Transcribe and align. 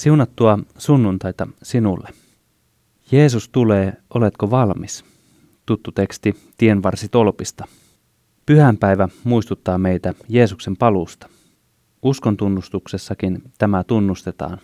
Siunattua 0.00 0.58
sunnuntaita 0.78 1.46
sinulle. 1.62 2.08
Jeesus 3.12 3.48
tulee, 3.48 3.92
oletko 4.14 4.50
valmis? 4.50 5.04
Tuttu 5.66 5.92
teksti 5.92 6.36
Tienvarsi 6.56 7.08
tolpista. 7.08 7.64
Pyhänpäivä 8.46 9.08
muistuttaa 9.24 9.78
meitä 9.78 10.14
Jeesuksen 10.28 10.76
paluusta. 10.76 11.28
Uskon 12.02 12.36
tunnustuksessakin 12.36 13.42
tämä 13.58 13.84
tunnustetaan. 13.84 14.58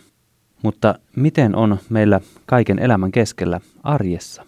Mutta 0.63 0.99
miten 1.15 1.55
on 1.55 1.77
meillä 1.89 2.21
kaiken 2.45 2.79
elämän 2.79 3.11
keskellä 3.11 3.59
arjessa? 3.83 4.45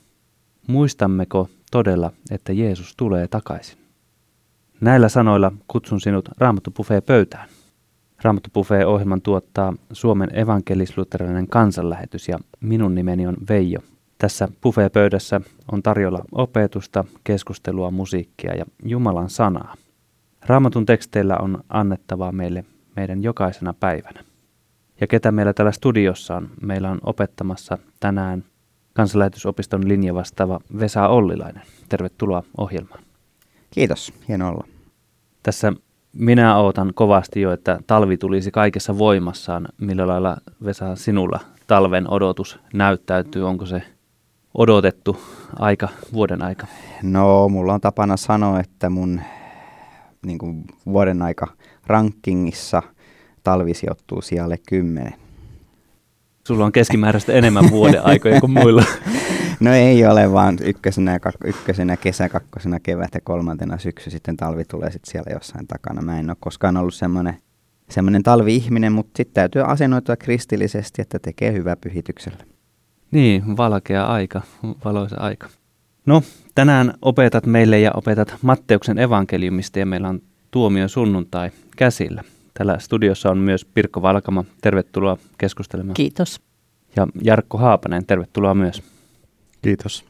Muistammeko 0.67 1.49
todella, 1.71 2.11
että 2.31 2.53
Jeesus 2.53 2.95
tulee 2.97 3.27
takaisin? 3.27 3.77
Näillä 4.81 5.09
sanoilla 5.09 5.51
kutsun 5.67 6.01
sinut 6.01 6.29
Raamattu 6.37 6.71
pöytään. 7.05 7.49
Raamattu 8.21 8.49
ohjelman 8.85 9.21
tuottaa 9.21 9.73
Suomen 9.91 10.39
evankelisluterilainen 10.39 11.47
kansanlähetys 11.47 12.27
ja 12.27 12.37
minun 12.59 12.95
nimeni 12.95 13.27
on 13.27 13.37
Veijo. 13.49 13.79
Tässä 14.17 14.47
pöydässä 14.93 15.41
on 15.71 15.83
tarjolla 15.83 16.19
opetusta, 16.31 17.05
keskustelua, 17.23 17.91
musiikkia 17.91 18.55
ja 18.55 18.65
Jumalan 18.83 19.29
sanaa. 19.29 19.75
Raamatun 20.45 20.85
teksteillä 20.85 21.37
on 21.37 21.63
annettavaa 21.69 22.31
meille 22.31 22.65
meidän 22.95 23.23
jokaisena 23.23 23.73
päivänä. 23.73 24.23
Ja 25.01 25.07
ketä 25.07 25.31
meillä 25.31 25.53
täällä 25.53 25.71
studiossa 25.71 26.35
on? 26.35 26.49
Meillä 26.61 26.91
on 26.91 26.99
opettamassa 27.03 27.77
tänään 27.99 28.43
kansanlähetysopiston 28.93 29.87
linja 29.87 30.13
vastaava 30.13 30.59
Vesa 30.79 31.07
Ollilainen. 31.07 31.63
Tervetuloa 31.89 32.43
ohjelmaan. 32.57 33.03
Kiitos, 33.71 34.13
hieno 34.27 34.49
olla. 34.49 34.67
Tässä 35.43 35.73
minä 36.13 36.57
ootan 36.57 36.91
kovasti 36.93 37.41
jo, 37.41 37.51
että 37.51 37.79
talvi 37.87 38.17
tulisi 38.17 38.51
kaikessa 38.51 38.97
voimassaan. 38.97 39.67
Millä 39.77 40.07
lailla 40.07 40.37
Vesa 40.65 40.95
sinulla 40.95 41.39
talven 41.67 42.11
odotus 42.11 42.59
näyttäytyy? 42.73 43.47
Onko 43.47 43.65
se 43.65 43.81
odotettu 44.53 45.21
aika, 45.59 45.89
vuoden 46.13 46.41
aika? 46.41 46.67
No, 47.03 47.49
mulla 47.49 47.73
on 47.73 47.81
tapana 47.81 48.17
sanoa, 48.17 48.59
että 48.59 48.89
mun 48.89 49.21
niin 50.25 50.37
kuin 50.37 50.63
vuoden 50.85 51.21
aika 51.21 51.47
rankingissa 51.87 52.83
talvi 53.43 53.73
sijoittuu 53.73 54.21
sijalle 54.21 54.57
10. 54.69 55.13
Sulla 56.47 56.65
on 56.65 56.71
keskimääräistä 56.71 57.33
enemmän 57.33 57.71
vuoden 57.71 58.05
aikoja 58.05 58.39
kuin 58.39 58.51
muilla. 58.51 58.83
No 59.59 59.73
ei 59.73 60.05
ole, 60.05 60.31
vaan 60.31 60.57
ykkösenä, 60.63 61.17
kak- 61.17 61.47
ykkösenä 61.47 61.97
kesä, 61.97 62.29
kakkosena 62.29 62.79
kevät 62.79 63.13
ja 63.13 63.21
kolmantena 63.21 63.77
syksy, 63.77 64.09
sitten 64.09 64.37
talvi 64.37 64.65
tulee 64.65 64.91
sitten 64.91 65.11
siellä 65.11 65.31
jossain 65.33 65.67
takana. 65.67 66.01
Mä 66.01 66.19
en 66.19 66.29
ole 66.29 66.37
koskaan 66.39 66.77
ollut 66.77 66.93
semmoinen 66.93 67.37
semmoinen 67.89 68.23
talvi-ihminen, 68.23 68.91
mutta 68.91 69.17
sitten 69.17 69.33
täytyy 69.33 69.61
asennoitua 69.65 70.15
kristillisesti, 70.15 71.01
että 71.01 71.19
tekee 71.19 71.53
hyvää 71.53 71.75
pyhityksellä. 71.75 72.43
Niin, 73.11 73.57
valkea 73.57 74.05
aika, 74.05 74.41
valoisa 74.85 75.15
aika. 75.19 75.49
No, 76.05 76.23
tänään 76.55 76.93
opetat 77.01 77.45
meille 77.45 77.79
ja 77.79 77.91
opetat 77.93 78.35
Matteuksen 78.41 78.97
evankeliumista 78.97 79.79
ja 79.79 79.85
meillä 79.85 80.09
on 80.09 80.21
tuomio 80.51 80.87
sunnuntai 80.87 81.51
käsillä. 81.77 82.23
Täällä 82.53 82.79
studiossa 82.79 83.29
on 83.29 83.37
myös 83.37 83.65
Pirkko 83.65 84.01
Valkama. 84.01 84.45
Tervetuloa 84.61 85.17
keskustelemaan. 85.37 85.93
Kiitos. 85.93 86.41
Ja 86.95 87.07
Jarkko 87.21 87.57
Haapanen, 87.57 88.05
tervetuloa 88.05 88.55
myös. 88.55 88.83
Kiitos. 89.61 90.05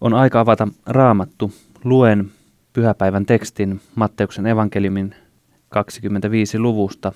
On 0.00 0.14
aika 0.14 0.40
avata 0.40 0.68
raamattu. 0.86 1.52
Luen 1.84 2.30
pyhäpäivän 2.72 3.26
tekstin 3.26 3.80
Matteuksen 3.94 4.46
evankeliumin 4.46 5.14
25 5.68 6.58
luvusta 6.58 7.12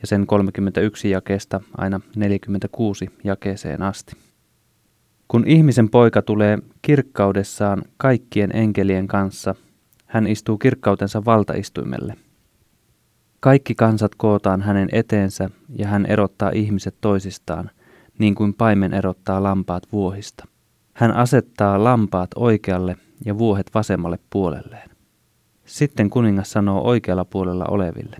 ja 0.00 0.06
sen 0.06 0.26
31 0.26 1.10
jakeesta 1.10 1.60
aina 1.76 2.00
46 2.16 3.10
jakeeseen 3.24 3.82
asti. 3.82 4.12
Kun 5.28 5.46
ihmisen 5.46 5.90
poika 5.90 6.22
tulee 6.22 6.58
kirkkaudessaan 6.82 7.82
kaikkien 7.96 8.56
enkelien 8.56 9.08
kanssa, 9.08 9.54
hän 10.06 10.26
istuu 10.26 10.58
kirkkautensa 10.58 11.24
valtaistuimelle. 11.24 12.16
Kaikki 13.40 13.74
kansat 13.74 14.14
kootaan 14.14 14.62
hänen 14.62 14.88
eteensä 14.92 15.50
ja 15.76 15.86
hän 15.88 16.06
erottaa 16.06 16.50
ihmiset 16.54 16.94
toisistaan, 17.00 17.70
niin 18.18 18.34
kuin 18.34 18.54
paimen 18.54 18.94
erottaa 18.94 19.42
lampaat 19.42 19.82
vuohista. 19.92 20.51
Hän 20.92 21.10
asettaa 21.10 21.84
lampaat 21.84 22.30
oikealle 22.36 22.96
ja 23.24 23.38
vuohet 23.38 23.70
vasemmalle 23.74 24.18
puolelleen. 24.30 24.90
Sitten 25.64 26.10
kuningas 26.10 26.50
sanoo 26.50 26.88
oikealla 26.88 27.24
puolella 27.24 27.64
oleville. 27.68 28.16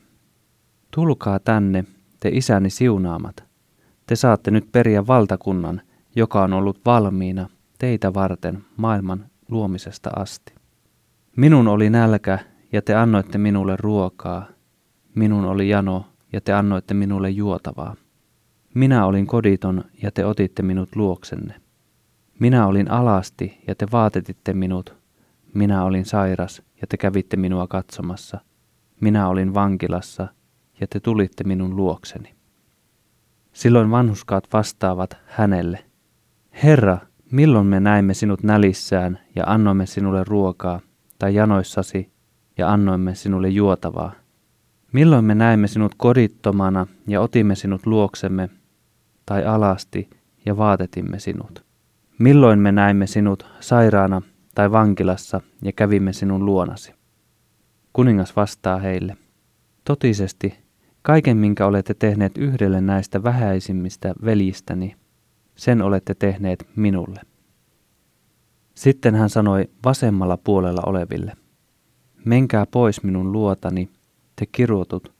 Tulkaa 0.91 1.39
tänne, 1.39 1.85
te 2.21 2.29
isäni 2.33 2.71
siunaamat. 2.71 3.45
Te 4.07 4.17
saatte 4.17 4.51
nyt 4.51 4.73
periä 4.73 5.07
valtakunnan, 5.07 5.81
joka 6.17 6.43
on 6.43 6.53
ollut 6.53 6.81
valmiina 6.87 7.49
teitä 7.79 8.15
varten 8.15 8.65
maailman 8.77 9.27
luomisesta 9.49 10.11
asti. 10.17 10.55
Minun 11.37 11.69
oli 11.69 11.91
nälkä, 11.91 12.39
ja 12.73 12.83
te 12.83 12.95
annoitte 12.95 13.39
minulle 13.39 13.77
ruokaa. 13.79 14.47
Minun 15.15 15.45
oli 15.45 15.69
jano, 15.69 16.07
ja 16.33 16.41
te 16.41 16.53
annoitte 16.53 16.95
minulle 16.95 17.31
juotavaa. 17.31 17.95
Minä 18.75 19.07
olin 19.07 19.27
koditon, 19.27 19.85
ja 20.03 20.11
te 20.11 20.27
otitte 20.27 20.63
minut 20.63 20.97
luoksenne. 20.97 21.62
Minä 22.43 22.67
olin 22.67 22.91
alasti 22.91 23.63
ja 23.67 23.75
te 23.75 23.87
vaatetitte 23.93 24.53
minut. 24.53 24.97
Minä 25.55 25.85
olin 25.85 26.05
sairas 26.05 26.63
ja 26.81 26.87
te 26.87 26.97
kävitte 26.97 27.37
minua 27.37 27.67
katsomassa. 27.67 28.41
Minä 29.01 29.29
olin 29.29 29.55
vankilassa 29.55 30.29
ja 30.81 30.87
te 30.87 31.01
tulitte 31.01 31.45
minun 31.45 31.77
luokseni. 31.77 32.35
Silloin 33.53 33.91
vanhuskaat 33.91 34.49
vastaavat 34.53 35.17
hänelle. 35.27 35.85
Herra, 36.63 36.99
milloin 37.33 37.67
me 37.67 37.81
näimme 37.81 38.15
sinut 38.15 38.43
nälissään 38.43 39.19
ja 39.37 39.45
annoimme 39.47 39.87
sinulle 39.87 40.25
ruokaa, 40.25 40.81
tai 41.19 41.35
janoissasi 41.35 42.13
ja 42.59 42.73
annoimme 42.73 43.15
sinulle 43.15 43.49
juotavaa? 43.49 44.13
Milloin 44.93 45.25
me 45.25 45.35
näimme 45.35 45.69
sinut 45.69 45.95
kodittomana 45.97 46.87
ja 47.07 47.21
otimme 47.21 47.55
sinut 47.55 47.87
luoksemme, 47.87 48.49
tai 49.27 49.45
alasti 49.45 50.11
ja 50.47 50.57
vaatetimme 50.57 51.19
sinut? 51.19 51.72
Milloin 52.19 52.59
me 52.59 52.73
näimme 52.73 53.07
sinut 53.07 53.47
sairaana 53.61 54.23
tai 54.55 54.73
vankilassa 54.73 55.41
ja 55.63 55.73
kävimme 55.73 56.13
sinun 56.13 56.47
luonasi? 56.47 56.95
Kuningas 57.93 58.37
vastaa 58.37 58.79
heille, 58.79 59.17
totisesti 59.85 60.55
kaiken 61.03 61.37
minkä 61.37 61.67
olette 61.67 61.95
tehneet 61.95 62.39
yhdelle 62.39 62.81
näistä 62.81 63.23
vähäisimmistä 63.23 64.15
veljistäni, 64.25 64.97
sen 65.57 65.83
olette 65.83 66.15
tehneet 66.15 66.69
minulle. 66.77 67.21
Sitten 68.75 69.15
hän 69.15 69.31
sanoi 69.31 69.71
vasemmalla 69.85 70.37
puolella 70.37 70.83
oleville, 70.87 71.33
menkää 72.25 72.67
pois 72.67 73.03
minun 73.03 73.33
luotani, 73.33 73.91
te 74.37 74.47
kirotut, 74.47 75.13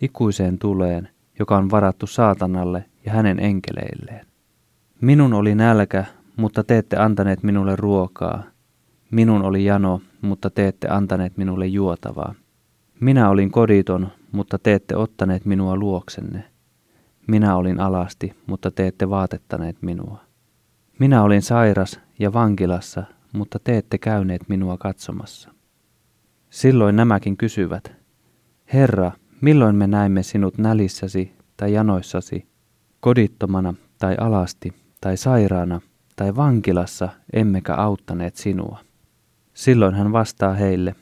ikuiseen 0.00 0.58
tuleen, 0.58 1.08
joka 1.38 1.56
on 1.56 1.70
varattu 1.70 2.06
saatanalle 2.06 2.84
ja 3.06 3.12
hänen 3.12 3.40
enkeleilleen. 3.40 4.26
Minun 5.00 5.32
oli 5.32 5.54
nälkä, 5.54 6.04
mutta 6.36 6.64
te 6.64 6.78
ette 6.78 6.96
antaneet 6.96 7.42
minulle 7.42 7.76
ruokaa. 7.76 8.42
Minun 9.10 9.42
oli 9.42 9.64
jano, 9.64 10.00
mutta 10.20 10.50
te 10.50 10.68
ette 10.68 10.88
antaneet 10.88 11.36
minulle 11.36 11.66
juotavaa. 11.66 12.34
Minä 13.00 13.30
olin 13.30 13.50
koditon, 13.50 14.08
mutta 14.32 14.58
te 14.58 14.74
ette 14.74 14.96
ottaneet 14.96 15.44
minua 15.44 15.76
luoksenne. 15.76 16.44
Minä 17.26 17.56
olin 17.56 17.80
alasti, 17.80 18.36
mutta 18.46 18.70
te 18.70 18.86
ette 18.86 19.10
vaatettaneet 19.10 19.82
minua. 19.82 20.20
Minä 20.98 21.22
olin 21.22 21.42
sairas 21.42 22.00
ja 22.18 22.32
vankilassa, 22.32 23.02
mutta 23.32 23.58
te 23.58 23.78
ette 23.78 23.98
käyneet 23.98 24.48
minua 24.48 24.76
katsomassa. 24.78 25.50
Silloin 26.50 26.96
nämäkin 26.96 27.36
kysyvät, 27.36 27.92
Herra, 28.72 29.12
milloin 29.40 29.76
me 29.76 29.86
näimme 29.86 30.22
sinut 30.22 30.58
nälissäsi 30.58 31.32
tai 31.56 31.72
janoissasi, 31.72 32.46
kodittomana 33.00 33.74
tai 33.98 34.16
alasti 34.20 34.72
tai 35.00 35.16
sairaana 35.16 35.80
tai 36.16 36.36
vankilassa 36.36 37.08
emmekä 37.32 37.74
auttaneet 37.74 38.36
sinua. 38.36 38.78
Silloin 39.54 39.94
hän 39.94 40.12
vastaa 40.12 40.54
heille, 40.54 40.94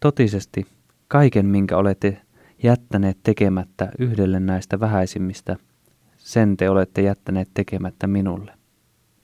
totisesti 0.00 0.66
kaiken 1.08 1.46
minkä 1.46 1.76
olette 1.76 2.20
jättäneet 2.62 3.18
tekemättä 3.22 3.88
yhdelle 3.98 4.40
näistä 4.40 4.80
vähäisimmistä, 4.80 5.56
sen 6.16 6.56
te 6.56 6.70
olette 6.70 7.02
jättäneet 7.02 7.48
tekemättä 7.54 8.06
minulle. 8.06 8.52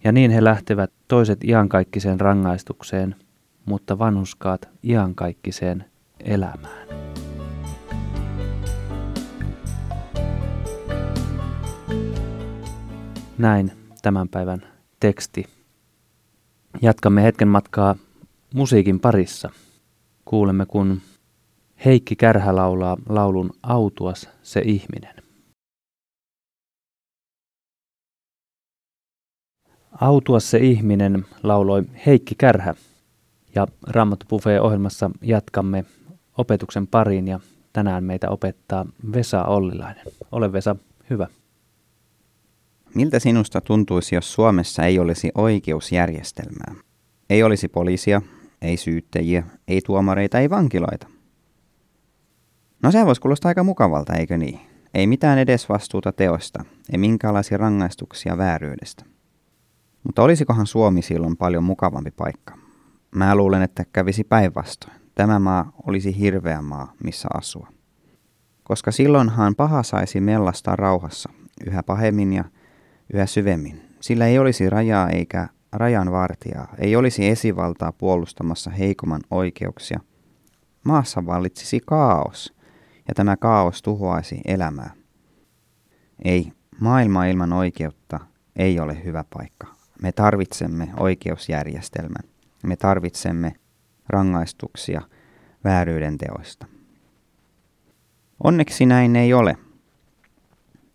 Ja 0.04 0.12
niin 0.12 0.30
he 0.30 0.44
lähtevät 0.44 0.92
toiset 1.08 1.44
iankaikkiseen 1.44 2.20
rangaistukseen, 2.20 3.16
mutta 3.64 3.98
vanhuskaat 3.98 4.68
iankaikkiseen 4.84 5.84
elämään. 6.20 6.88
Näin 13.38 13.72
tämän 14.02 14.28
päivän 14.28 14.62
teksti. 15.00 15.44
Jatkamme 16.82 17.22
hetken 17.22 17.48
matkaa 17.48 17.96
musiikin 18.54 19.00
parissa. 19.00 19.50
Kuulemme, 20.24 20.66
kun 20.66 21.00
Heikki 21.84 22.16
Kärhä 22.16 22.56
laulaa 22.56 22.96
laulun 23.08 23.50
Autuas 23.62 24.28
se 24.42 24.62
ihminen. 24.64 25.14
Autuas 30.00 30.50
se 30.50 30.58
ihminen 30.58 31.26
lauloi 31.42 31.82
Heikki 32.06 32.34
Kärhä 32.34 32.74
ja 33.54 33.66
Raamattu 33.86 34.26
Buffet 34.28 34.60
ohjelmassa 34.60 35.10
jatkamme 35.22 35.84
opetuksen 36.38 36.86
pariin 36.86 37.28
ja 37.28 37.40
tänään 37.72 38.04
meitä 38.04 38.30
opettaa 38.30 38.86
Vesa 39.12 39.44
Ollilainen. 39.44 40.04
Ole 40.32 40.52
Vesa, 40.52 40.76
hyvä. 41.10 41.26
Miltä 42.94 43.18
sinusta 43.18 43.60
tuntuisi, 43.60 44.14
jos 44.14 44.32
Suomessa 44.32 44.84
ei 44.84 44.98
olisi 44.98 45.30
oikeusjärjestelmää? 45.34 46.74
Ei 47.30 47.42
olisi 47.42 47.68
poliisia, 47.68 48.22
ei 48.62 48.76
syyttäjiä, 48.76 49.46
ei 49.68 49.80
tuomareita, 49.86 50.38
ei 50.38 50.50
vankiloita. 50.50 51.06
No 52.82 52.90
se 52.90 53.06
voisi 53.06 53.20
kuulostaa 53.20 53.48
aika 53.48 53.64
mukavalta, 53.64 54.14
eikö 54.14 54.36
niin? 54.36 54.60
Ei 54.94 55.06
mitään 55.06 55.38
edesvastuuta 55.38 56.12
teosta, 56.12 56.64
ei 56.92 56.98
minkäänlaisia 56.98 57.58
rangaistuksia 57.58 58.38
vääryydestä. 58.38 59.04
Mutta 60.04 60.22
olisikohan 60.22 60.66
Suomi 60.66 61.02
silloin 61.02 61.36
paljon 61.36 61.64
mukavampi 61.64 62.10
paikka? 62.10 62.58
Mä 63.14 63.34
luulen, 63.34 63.62
että 63.62 63.84
kävisi 63.92 64.24
päinvastoin. 64.24 64.94
Tämä 65.14 65.38
maa 65.38 65.72
olisi 65.86 66.18
hirveä 66.18 66.62
maa, 66.62 66.92
missä 67.04 67.28
asua. 67.34 67.68
Koska 68.62 68.92
silloinhan 68.92 69.54
paha 69.54 69.82
saisi 69.82 70.20
mellastaa 70.20 70.76
rauhassa, 70.76 71.30
yhä 71.66 71.82
pahemmin 71.82 72.32
ja 72.32 72.44
yhä 73.14 73.26
syvemmin. 73.26 73.82
Sillä 74.00 74.26
ei 74.26 74.38
olisi 74.38 74.70
rajaa 74.70 75.08
eikä 75.08 75.48
rajan 75.72 76.12
vartijaa, 76.12 76.74
ei 76.78 76.96
olisi 76.96 77.28
esivaltaa 77.28 77.92
puolustamassa 77.92 78.70
heikomman 78.70 79.20
oikeuksia. 79.30 80.00
Maassa 80.84 81.26
vallitsisi 81.26 81.80
kaos, 81.86 82.54
ja 83.08 83.14
tämä 83.14 83.36
kaos 83.36 83.82
tuhoaisi 83.82 84.40
elämää. 84.44 84.90
Ei, 86.24 86.52
maailma 86.80 87.24
ilman 87.24 87.52
oikeutta 87.52 88.20
ei 88.56 88.80
ole 88.80 89.04
hyvä 89.04 89.24
paikka. 89.34 89.66
Me 90.02 90.12
tarvitsemme 90.12 90.88
oikeusjärjestelmän. 90.96 92.30
Me 92.62 92.76
tarvitsemme 92.76 93.54
rangaistuksia 94.08 95.02
vääryyden 95.64 96.18
teoista. 96.18 96.66
Onneksi 98.44 98.86
näin 98.86 99.16
ei 99.16 99.34
ole. 99.34 99.56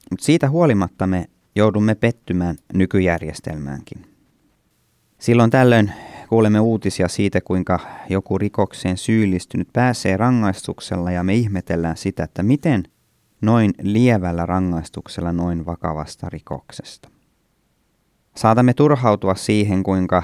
Mutta 0.10 0.26
siitä 0.26 0.50
huolimatta 0.50 1.08
me 1.08 1.30
joudumme 1.56 1.96
pettymään 1.96 2.56
nykyjärjestelmäänkin. 2.74 4.06
Silloin 5.20 5.52
tällöin 5.52 5.92
kuulemme 6.30 6.60
uutisia 6.60 7.08
siitä, 7.08 7.42
kuinka 7.42 7.80
joku 8.10 8.38
rikokseen 8.38 8.98
syyllistynyt 8.98 9.68
pääsee 9.74 10.18
rangaistuksella 10.18 11.12
ja 11.12 11.24
me 11.24 11.36
ihmetellään 11.36 11.98
sitä, 11.98 12.24
että 12.24 12.44
miten 12.44 12.84
noin 13.42 13.74
lievällä 13.82 14.46
rangaistuksella 14.46 15.32
noin 15.32 15.66
vakavasta 15.66 16.30
rikoksesta. 16.30 17.10
Saatamme 18.36 18.74
turhautua 18.74 19.36
siihen, 19.36 19.84
kuinka 19.84 20.24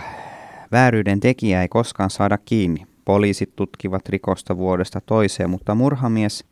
vääryyden 0.71 1.19
tekijä 1.19 1.61
ei 1.61 1.67
koskaan 1.67 2.09
saada 2.09 2.37
kiinni. 2.37 2.85
Poliisit 3.05 3.55
tutkivat 3.55 4.09
rikosta 4.09 4.57
vuodesta 4.57 5.01
toiseen, 5.01 5.49
mutta 5.49 5.75
murhamies 5.75 6.45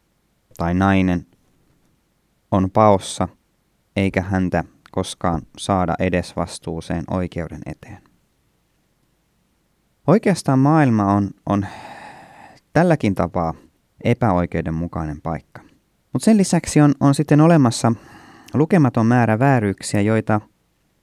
tai 0.58 0.74
nainen 0.74 1.26
on 2.52 2.72
paossa, 2.72 3.28
eikä 3.96 4.22
häntä 4.22 4.64
koskaan 4.92 5.42
saada 5.58 5.96
edes 6.00 6.36
vastuuseen 6.36 7.04
oikeuden 7.10 7.62
eteen. 7.66 8.02
Oikeastaan 10.08 10.60
maailma 10.60 11.14
on, 11.14 11.30
on 11.46 11.66
tälläkin 12.74 13.16
tapaa 13.16 13.54
epäoikeudenmukainen 14.04 15.22
paikka. 15.22 15.62
Mutta 16.14 16.26
sen 16.26 16.38
lisäksi 16.38 16.82
on, 16.82 16.94
on 17.00 17.16
sitten 17.16 17.42
olemassa 17.42 17.94
lukematon 18.54 19.06
määrä 19.06 19.40
vääryyksiä, 19.40 20.02
joita, 20.02 20.42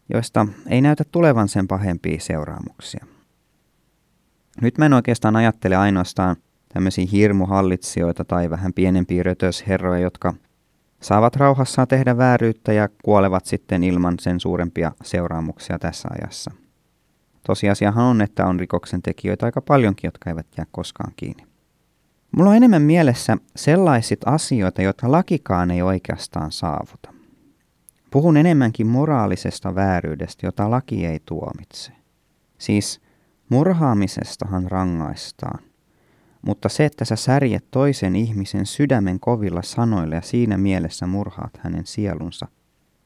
joista 0.09 0.47
ei 0.69 0.81
näytä 0.81 1.05
tulevan 1.13 1.49
sen 1.49 1.69
pahempia 1.69 2.21
seuraamuksia. 2.21 3.07
Nyt 4.61 4.79
mä 4.79 4.87
en 4.87 4.93
oikeastaan 4.93 5.37
ajattele 5.37 5.77
ainoastaan 5.77 6.37
tämmöisiä 6.75 7.07
hirmuhallitsijoita 7.13 8.25
tai 8.25 8.51
vähän 8.51 8.73
pienempiä 8.73 9.23
rötösherroja, 9.23 10.01
jotka 10.01 10.35
saavat 11.03 11.37
rauhassaan 11.37 11.89
tehdä 11.89 12.17
vääryyttä 12.17 12.73
ja 12.73 12.89
kuolevat 13.03 13.47
sitten 13.47 13.85
ilman 13.85 14.15
sen 14.21 14.41
suurempia 14.41 14.93
seuraamuksia 15.03 15.79
tässä 15.79 16.09
ajassa– 16.13 16.51
Tosiasiahan 17.47 18.05
on, 18.05 18.23
että 18.23 18.47
on 18.47 18.61
rikoksen 18.61 19.03
tekijöitä 19.03 19.47
aika 19.47 19.61
paljonkin, 19.61 20.09
jotka 20.09 20.31
eivät 20.31 20.47
jää 20.57 20.67
koskaan 20.71 21.13
kiinni. 21.17 21.47
Mulla 22.37 22.51
on 22.51 22.57
enemmän 22.57 22.83
mielessä 22.83 23.37
sellaiset 23.57 24.21
asioita, 24.27 24.83
joita 24.83 25.13
lakikaan 25.13 25.71
ei 25.71 25.83
oikeastaan 25.83 26.53
saavuta. 26.53 27.13
Puhun 28.11 28.37
enemmänkin 28.37 28.87
moraalisesta 28.87 29.75
vääryydestä, 29.75 30.47
jota 30.47 30.71
laki 30.71 31.07
ei 31.07 31.21
tuomitse. 31.25 31.93
Siis 32.59 33.01
murhaamisestahan 33.49 34.71
rangaistaan. 34.71 35.59
Mutta 36.47 36.69
se, 36.69 36.85
että 36.85 37.05
sä 37.05 37.17
särjet 37.17 37.65
toisen 37.71 38.17
ihmisen 38.17 38.67
sydämen 38.67 39.21
kovilla 39.21 39.63
sanoilla 39.63 40.15
ja 40.15 40.23
siinä 40.23 40.59
mielessä 40.59 41.07
murhaat 41.07 41.59
hänen 41.59 41.87
sielunsa, 41.87 42.49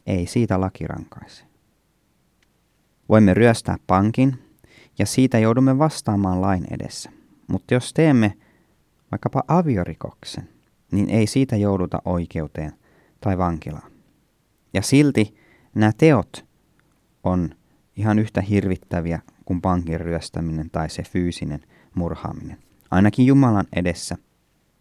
ei 0.07 0.27
siitä 0.27 0.61
laki 0.61 0.87
rankaise. 0.87 1.45
Voimme 3.09 3.35
ryöstää 3.35 3.77
pankin 3.87 4.39
ja 4.99 5.07
siitä 5.07 5.39
joudumme 5.39 5.79
vastaamaan 5.79 6.41
lain 6.41 6.67
edessä. 6.71 7.11
Mutta 7.47 7.75
jos 7.75 7.93
teemme 7.93 8.37
vaikkapa 9.11 9.43
aviorikoksen, 9.49 10.49
niin 10.93 11.11
ei 11.11 11.27
siitä 11.27 11.57
jouduta 11.57 12.03
oikeuteen 12.05 12.73
tai 13.21 13.39
vankilaan. 13.39 13.93
Ja 14.75 14.83
silti 14.83 15.35
nämä 15.75 15.93
teot 15.99 16.47
on 17.25 17.51
ihan 17.97 18.19
yhtä 18.19 18.41
hirvittäviä 18.41 19.21
kuin 19.45 19.61
pankin 19.61 20.01
ryöstäminen 20.01 20.71
tai 20.71 20.91
se 20.91 21.03
fyysinen 21.03 21.61
murhaaminen. 21.95 22.70
Ainakin 22.91 23.27
Jumalan 23.27 23.67
edessä 23.77 24.17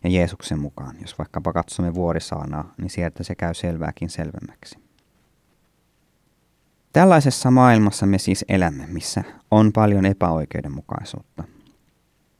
ja 0.03 0.09
Jeesuksen 0.09 0.59
mukaan. 0.59 0.95
Jos 1.01 1.17
vaikkapa 1.17 1.53
katsomme 1.53 1.93
vuorisaanaa, 1.93 2.73
niin 2.77 2.89
sieltä 2.89 3.23
se 3.23 3.35
käy 3.35 3.53
selvääkin 3.53 4.09
selvemmäksi. 4.09 4.79
Tällaisessa 6.93 7.51
maailmassa 7.51 8.05
me 8.05 8.17
siis 8.17 8.45
elämme, 8.47 8.87
missä 8.87 9.23
on 9.51 9.71
paljon 9.73 10.05
epäoikeudenmukaisuutta. 10.05 11.43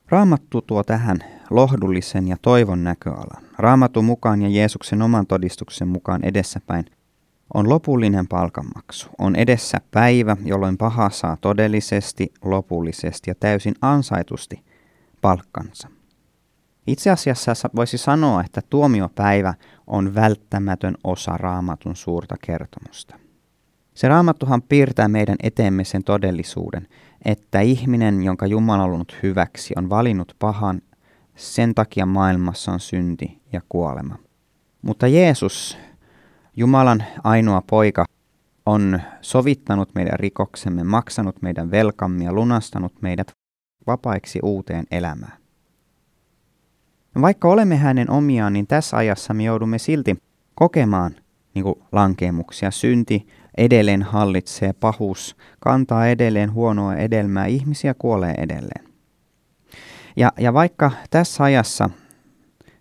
Raamattu 0.09 0.61
tuo 0.61 0.83
tähän 0.83 1.17
lohdullisen 1.49 2.27
ja 2.27 2.37
toivon 2.41 2.83
näköalan. 2.83 3.43
Raamatun 3.57 4.05
mukaan 4.05 4.41
ja 4.41 4.49
Jeesuksen 4.49 5.01
oman 5.01 5.27
todistuksen 5.27 5.87
mukaan 5.87 6.23
edessäpäin 6.23 6.85
on 7.53 7.69
lopullinen 7.69 8.27
palkanmaksu. 8.27 9.09
On 9.17 9.35
edessä 9.35 9.81
päivä, 9.91 10.37
jolloin 10.45 10.77
paha 10.77 11.09
saa 11.09 11.37
todellisesti, 11.41 12.33
lopullisesti 12.41 13.29
ja 13.29 13.35
täysin 13.35 13.75
ansaitusti 13.81 14.68
palkkansa. 15.21 15.89
Itse 16.87 17.09
asiassa 17.09 17.69
voisi 17.75 17.97
sanoa, 17.97 18.41
että 18.41 18.61
tuomiopäivä 18.69 19.53
on 19.87 20.15
välttämätön 20.15 20.95
osa 21.03 21.37
raamatun 21.37 21.95
suurta 21.95 22.35
kertomusta. 22.41 23.19
Se 23.93 24.07
raamattuhan 24.07 24.61
piirtää 24.61 25.07
meidän 25.07 25.35
eteemme 25.43 25.83
sen 25.83 26.03
todellisuuden, 26.03 26.87
että 27.25 27.59
ihminen, 27.59 28.23
jonka 28.23 28.45
Jumala 28.45 28.83
on 28.83 28.91
ollut 28.91 29.17
hyväksi, 29.23 29.73
on 29.77 29.89
valinnut 29.89 30.35
pahan, 30.39 30.81
sen 31.35 31.75
takia 31.75 32.05
maailmassa 32.05 32.71
on 32.71 32.79
synti 32.79 33.41
ja 33.53 33.61
kuolema. 33.69 34.15
Mutta 34.81 35.07
Jeesus, 35.07 35.77
Jumalan 36.55 37.03
ainoa 37.23 37.61
poika, 37.61 38.05
on 38.65 38.99
sovittanut 39.21 39.89
meidän 39.95 40.19
rikoksemme, 40.19 40.83
maksanut 40.83 41.41
meidän 41.41 41.71
velkamme 41.71 42.23
ja 42.23 42.33
lunastanut 42.33 43.01
meidät 43.01 43.31
vapaiksi 43.87 44.39
uuteen 44.43 44.85
elämään. 44.91 45.37
Vaikka 47.21 47.47
olemme 47.47 47.77
hänen 47.77 48.11
omiaan, 48.11 48.53
niin 48.53 48.67
tässä 48.67 48.97
ajassa 48.97 49.33
me 49.33 49.43
joudumme 49.43 49.77
silti 49.77 50.17
kokemaan 50.55 51.15
niin 51.53 51.65
lankeemuksia. 51.91 52.71
Synti 52.71 53.27
edelleen 53.57 54.03
hallitsee, 54.03 54.73
pahuus 54.73 55.35
kantaa 55.59 56.07
edelleen 56.07 56.53
huonoa 56.53 56.95
edelmää, 56.95 57.45
ihmisiä 57.45 57.93
kuolee 57.93 58.33
edelleen. 58.37 58.85
Ja, 60.15 60.31
ja 60.39 60.53
vaikka 60.53 60.91
tässä 61.09 61.43
ajassa, 61.43 61.89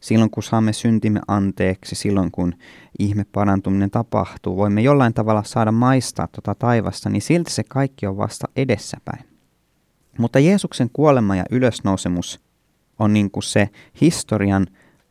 silloin 0.01 0.31
kun 0.31 0.43
saamme 0.43 0.73
syntimme 0.73 1.21
anteeksi, 1.29 1.95
silloin 1.95 2.31
kun 2.31 2.55
ihme 2.99 3.25
parantuminen 3.33 3.91
tapahtuu, 3.91 4.57
voimme 4.57 4.81
jollain 4.81 5.15
tavalla 5.15 5.43
saada 5.43 5.73
maistaa 5.73 6.27
tuota 6.27 6.55
taivasta, 6.55 7.11
niin 7.11 7.23
silti 7.23 7.51
se 7.51 7.65
kaikki 7.65 8.07
on 8.07 8.17
vasta 8.17 8.49
edessäpäin. 8.57 9.38
Mutta 10.19 10.39
Jeesuksen 10.39 10.91
kuolema 10.93 11.37
ja 11.37 11.45
ylösnousemus 11.51 12.41
on 12.99 13.13
niin 13.13 13.31
kuin 13.31 13.43
se 13.43 13.69
historian 14.01 14.67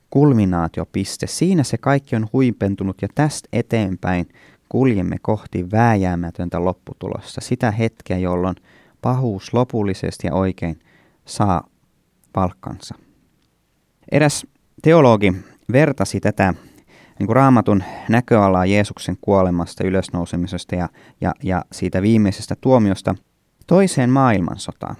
kulminaatiopiste. 0.10 1.28
Siinä 1.28 1.64
se 1.64 1.78
kaikki 1.78 2.16
on 2.16 2.28
huipentunut 2.34 3.02
ja 3.02 3.08
tästä 3.16 3.50
eteenpäin 3.54 4.30
kuljemme 4.70 5.16
kohti 5.22 5.72
vääjäämätöntä 5.72 6.66
lopputulosta, 6.66 7.42
sitä 7.42 7.72
hetkeä, 7.72 8.18
jolloin 8.18 8.56
pahuus 9.02 9.54
lopullisesti 9.54 10.28
ja 10.28 10.34
oikein 10.34 10.80
saa 11.26 11.68
palkkansa. 12.34 12.96
Eräs 14.12 14.48
teologi 14.82 15.34
vertasi 15.72 16.20
tätä 16.20 16.54
niin 17.20 17.28
kuin 17.28 17.36
raamatun 17.36 17.84
näköalaa 18.10 18.66
Jeesuksen 18.66 19.18
kuolemasta, 19.22 19.84
ylösnousemisesta 19.84 20.76
ja, 20.76 20.90
ja, 21.22 21.34
ja 21.44 21.66
siitä 21.72 22.02
viimeisestä 22.02 22.56
tuomiosta 22.62 23.16
toiseen 23.68 24.10
maailmansotaan. 24.10 24.96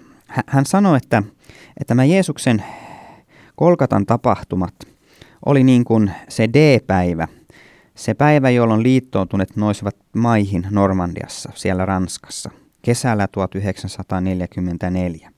Hän 0.48 0.66
sanoi, 0.66 0.98
että, 0.98 1.24
että 1.68 1.86
tämä 1.88 2.06
Jeesuksen 2.06 2.64
Kolkatan 3.56 4.06
tapahtumat 4.06 4.74
oli 5.46 5.64
niin 5.64 5.86
kuin 5.86 6.12
se 6.30 6.50
D-päivä, 6.54 7.28
se 7.96 8.14
päivä, 8.14 8.50
jolloin 8.50 8.84
liittoutuneet 8.84 9.56
noisivat 9.56 9.96
maihin 10.16 10.68
Normandiassa, 10.70 11.52
siellä 11.56 11.86
Ranskassa, 11.86 12.50
kesällä 12.82 13.28
1944. 13.28 15.32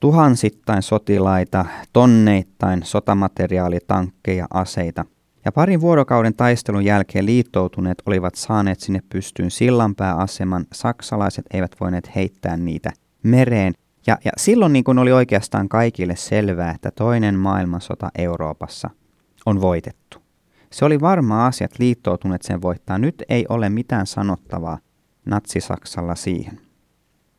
Tuhansittain 0.00 0.82
sotilaita, 0.82 1.64
tonneittain 1.92 2.82
sotamateriaalitankkeja, 2.82 4.46
aseita– 4.50 5.04
ja 5.44 5.52
parin 5.52 5.80
vuorokauden 5.80 6.34
taistelun 6.34 6.84
jälkeen 6.84 7.26
liittoutuneet 7.26 8.02
olivat 8.06 8.34
saaneet 8.34 8.80
sinne 8.80 9.00
pystyyn 9.08 9.50
sillanpääaseman, 9.50 10.66
saksalaiset 10.72 11.44
eivät 11.50 11.76
voineet 11.80 12.14
heittää 12.14 12.56
niitä 12.56 12.90
mereen. 13.22 13.74
Ja, 14.06 14.18
ja 14.24 14.32
silloin 14.36 14.72
niin 14.72 14.84
kuin 14.84 14.98
oli 14.98 15.12
oikeastaan 15.12 15.68
kaikille 15.68 16.16
selvää, 16.16 16.70
että 16.70 16.90
toinen 16.90 17.34
maailmansota 17.34 18.10
Euroopassa 18.18 18.90
on 19.46 19.60
voitettu. 19.60 20.18
Se 20.72 20.84
oli 20.84 21.00
varma 21.00 21.46
asia, 21.46 21.64
että 21.64 21.76
liittoutuneet 21.78 22.42
sen 22.42 22.62
voittaa. 22.62 22.98
Nyt 22.98 23.22
ei 23.28 23.46
ole 23.48 23.68
mitään 23.68 24.06
sanottavaa 24.06 24.78
Natsi-Saksalla 25.24 26.14
siihen. 26.14 26.60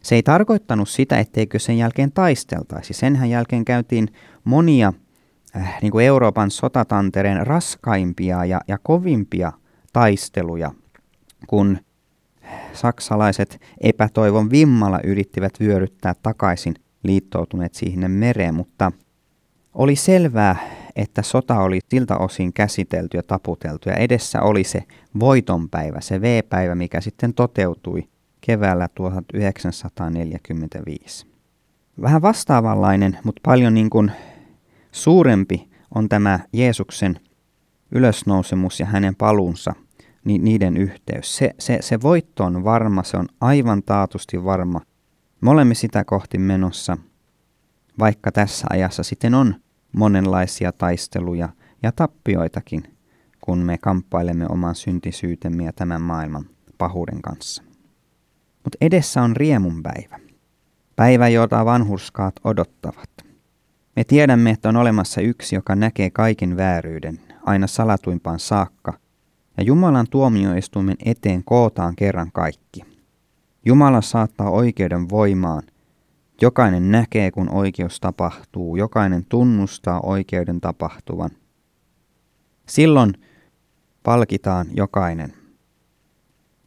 Se 0.03 0.15
ei 0.15 0.23
tarkoittanut 0.23 0.89
sitä, 0.89 1.19
etteikö 1.19 1.59
sen 1.59 1.77
jälkeen 1.77 2.11
taisteltaisi. 2.11 2.93
Senhän 2.93 3.29
jälkeen 3.29 3.65
käytiin 3.65 4.07
monia 4.43 4.93
äh, 5.55 5.77
niin 5.81 5.91
kuin 5.91 6.05
Euroopan 6.05 6.51
sotatantereen 6.51 7.47
raskaimpia 7.47 8.45
ja, 8.45 8.61
ja 8.67 8.77
kovimpia 8.83 9.51
taisteluja, 9.93 10.71
kun 11.47 11.77
saksalaiset 12.73 13.61
epätoivon 13.81 14.49
vimmalla 14.49 14.99
yrittivät 15.03 15.53
vyöryttää 15.59 16.13
takaisin 16.23 16.75
liittoutuneet 17.03 17.73
siihen 17.73 18.11
mereen, 18.11 18.55
mutta 18.55 18.91
oli 19.73 19.95
selvää, 19.95 20.55
että 20.95 21.21
sota 21.21 21.59
oli 21.59 21.79
siltä 21.89 22.17
osin 22.17 22.53
käsitelty 22.53 23.17
ja 23.17 23.23
taputeltu 23.23 23.89
ja 23.89 23.95
edessä 23.95 24.41
oli 24.41 24.63
se 24.63 24.83
voitonpäivä, 25.19 26.01
se 26.01 26.21
V-päivä, 26.21 26.75
mikä 26.75 27.01
sitten 27.01 27.33
toteutui 27.33 28.03
keväällä 28.41 28.87
1945. 28.95 31.27
Vähän 32.01 32.21
vastaavanlainen, 32.21 33.17
mutta 33.23 33.41
paljon 33.45 33.73
niin 33.73 33.89
kuin 33.89 34.11
Suurempi 34.91 35.69
on 35.95 36.09
tämä 36.09 36.39
Jeesuksen 36.53 37.19
ylösnousemus 37.91 38.79
ja 38.79 38.85
hänen 38.85 39.15
paluunsa, 39.15 39.73
niin 40.25 40.43
niiden 40.43 40.77
yhteys. 40.77 41.37
Se, 41.37 41.51
se, 41.59 41.77
se 41.81 42.01
voitto 42.01 42.43
on 42.43 42.63
varma, 42.63 43.03
se 43.03 43.17
on 43.17 43.27
aivan 43.41 43.83
taatusti 43.83 44.43
varma. 44.43 44.81
Me 45.41 45.49
olemme 45.49 45.73
sitä 45.73 46.03
kohti 46.03 46.37
menossa, 46.37 46.97
vaikka 47.99 48.31
tässä 48.31 48.67
ajassa 48.69 49.03
sitten 49.03 49.33
on 49.33 49.55
monenlaisia 49.91 50.71
taisteluja 50.71 51.49
ja 51.83 51.91
tappioitakin, 51.91 52.83
kun 53.41 53.57
me 53.57 53.77
kamppailemme 53.77 54.45
oman 54.49 54.75
syntisyytemme 54.75 55.63
ja 55.63 55.73
tämän 55.73 56.01
maailman 56.01 56.45
pahuuden 56.77 57.21
kanssa. 57.21 57.63
Mutta 58.63 58.77
edessä 58.81 59.21
on 59.21 59.35
riemun 59.35 59.83
päivä. 59.83 60.19
Päivä, 60.95 61.27
jota 61.27 61.65
vanhurskaat 61.65 62.35
odottavat. 62.43 63.20
Me 63.95 64.03
tiedämme, 64.03 64.49
että 64.49 64.69
on 64.69 64.75
olemassa 64.75 65.21
yksi, 65.21 65.55
joka 65.55 65.75
näkee 65.75 66.09
kaiken 66.09 66.57
vääryyden, 66.57 67.19
aina 67.43 67.67
salatuimpaan 67.67 68.39
saakka, 68.39 68.93
ja 69.57 69.63
Jumalan 69.63 70.07
tuomioistuimen 70.09 70.95
eteen 71.05 71.43
kootaan 71.43 71.95
kerran 71.95 72.31
kaikki. 72.31 72.81
Jumala 73.65 74.01
saattaa 74.01 74.49
oikeuden 74.49 75.09
voimaan. 75.09 75.63
Jokainen 76.41 76.91
näkee, 76.91 77.31
kun 77.31 77.49
oikeus 77.49 77.99
tapahtuu, 77.99 78.75
jokainen 78.75 79.25
tunnustaa 79.29 79.99
oikeuden 80.03 80.61
tapahtuvan. 80.61 81.29
Silloin 82.67 83.13
palkitaan 84.03 84.67
jokainen. 84.73 85.33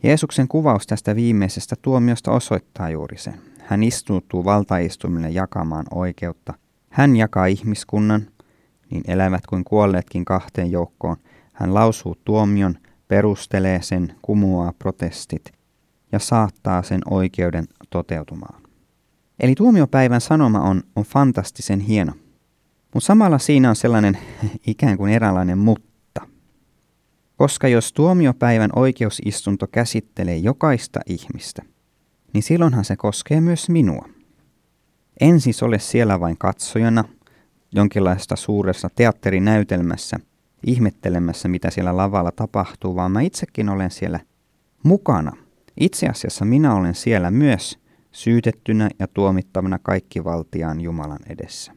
Jeesuksen 0.03 0.49
kuvaus 0.49 0.87
tästä 0.87 1.17
viimeisestä 1.17 1.77
tuomiosta 1.83 2.31
osoittaa 2.31 2.91
juuri 2.91 3.19
sen. 3.19 3.41
Hän 3.59 3.83
istuutuu 3.83 4.45
valtaistumille 4.45 5.31
jakamaan 5.31 5.87
oikeutta– 5.91 6.55
hän 6.95 7.17
jakaa 7.17 7.47
ihmiskunnan, 7.47 8.27
niin 8.91 9.03
elävät 9.09 9.47
kuin 9.47 9.65
kuolleetkin 9.65 10.25
kahteen 10.25 10.71
joukkoon. 10.71 11.17
Hän 11.53 11.75
lausuu 11.75 12.17
tuomion, 12.25 12.75
perustelee 13.09 13.83
sen, 13.83 14.15
kumuaa 14.23 14.73
protestit 14.79 15.53
ja 16.13 16.19
saattaa 16.19 16.83
sen 16.83 17.01
oikeuden 17.11 17.65
toteutumaan. 17.91 18.63
Eli 19.41 19.55
tuomiopäivän 19.55 20.21
sanoma 20.21 20.61
on, 20.61 20.83
on 20.97 21.05
fantastisen 21.05 21.81
hieno. 21.81 22.13
Mutta 22.95 23.07
samalla 23.07 23.39
siinä 23.39 23.71
on 23.71 23.77
sellainen 23.77 24.19
ikään 24.67 24.97
kuin 24.97 25.13
eräänlainen 25.13 25.59
mutta. 25.59 26.21
Koska 27.37 27.69
jos 27.69 27.93
tuomiopäivän 27.93 28.71
oikeusistunto 28.77 29.67
käsittelee 29.67 30.37
jokaista 30.37 31.01
ihmistä, 31.07 31.63
niin 32.33 32.43
silloinhan 32.43 32.85
se 32.85 32.97
koskee 32.97 33.41
myös 33.41 33.69
minua. 33.69 34.14
En 35.21 35.41
siis 35.41 35.63
ole 35.63 35.79
siellä 35.79 36.21
vain 36.21 36.39
katsojana, 36.39 37.05
jonkinlaista 37.73 38.37
suuressa 38.37 38.89
teatterinäytelmässä, 38.95 40.21
ihmettelemässä, 40.67 41.49
mitä 41.49 41.71
siellä 41.71 41.97
lavalla 41.97 42.33
tapahtuu, 42.33 42.97
vaan 42.97 43.13
mä 43.13 43.21
itsekin 43.21 43.69
olen 43.69 43.91
siellä 43.91 44.21
mukana. 44.83 45.33
Itse 45.81 46.07
asiassa 46.07 46.45
minä 46.45 46.75
olen 46.75 46.95
siellä 46.95 47.31
myös 47.31 47.79
syytettynä 48.13 48.91
ja 48.99 49.09
tuomittavana 49.09 49.79
kaikkivaltiaan 49.79 50.81
Jumalan 50.81 51.19
edessä. 51.29 51.73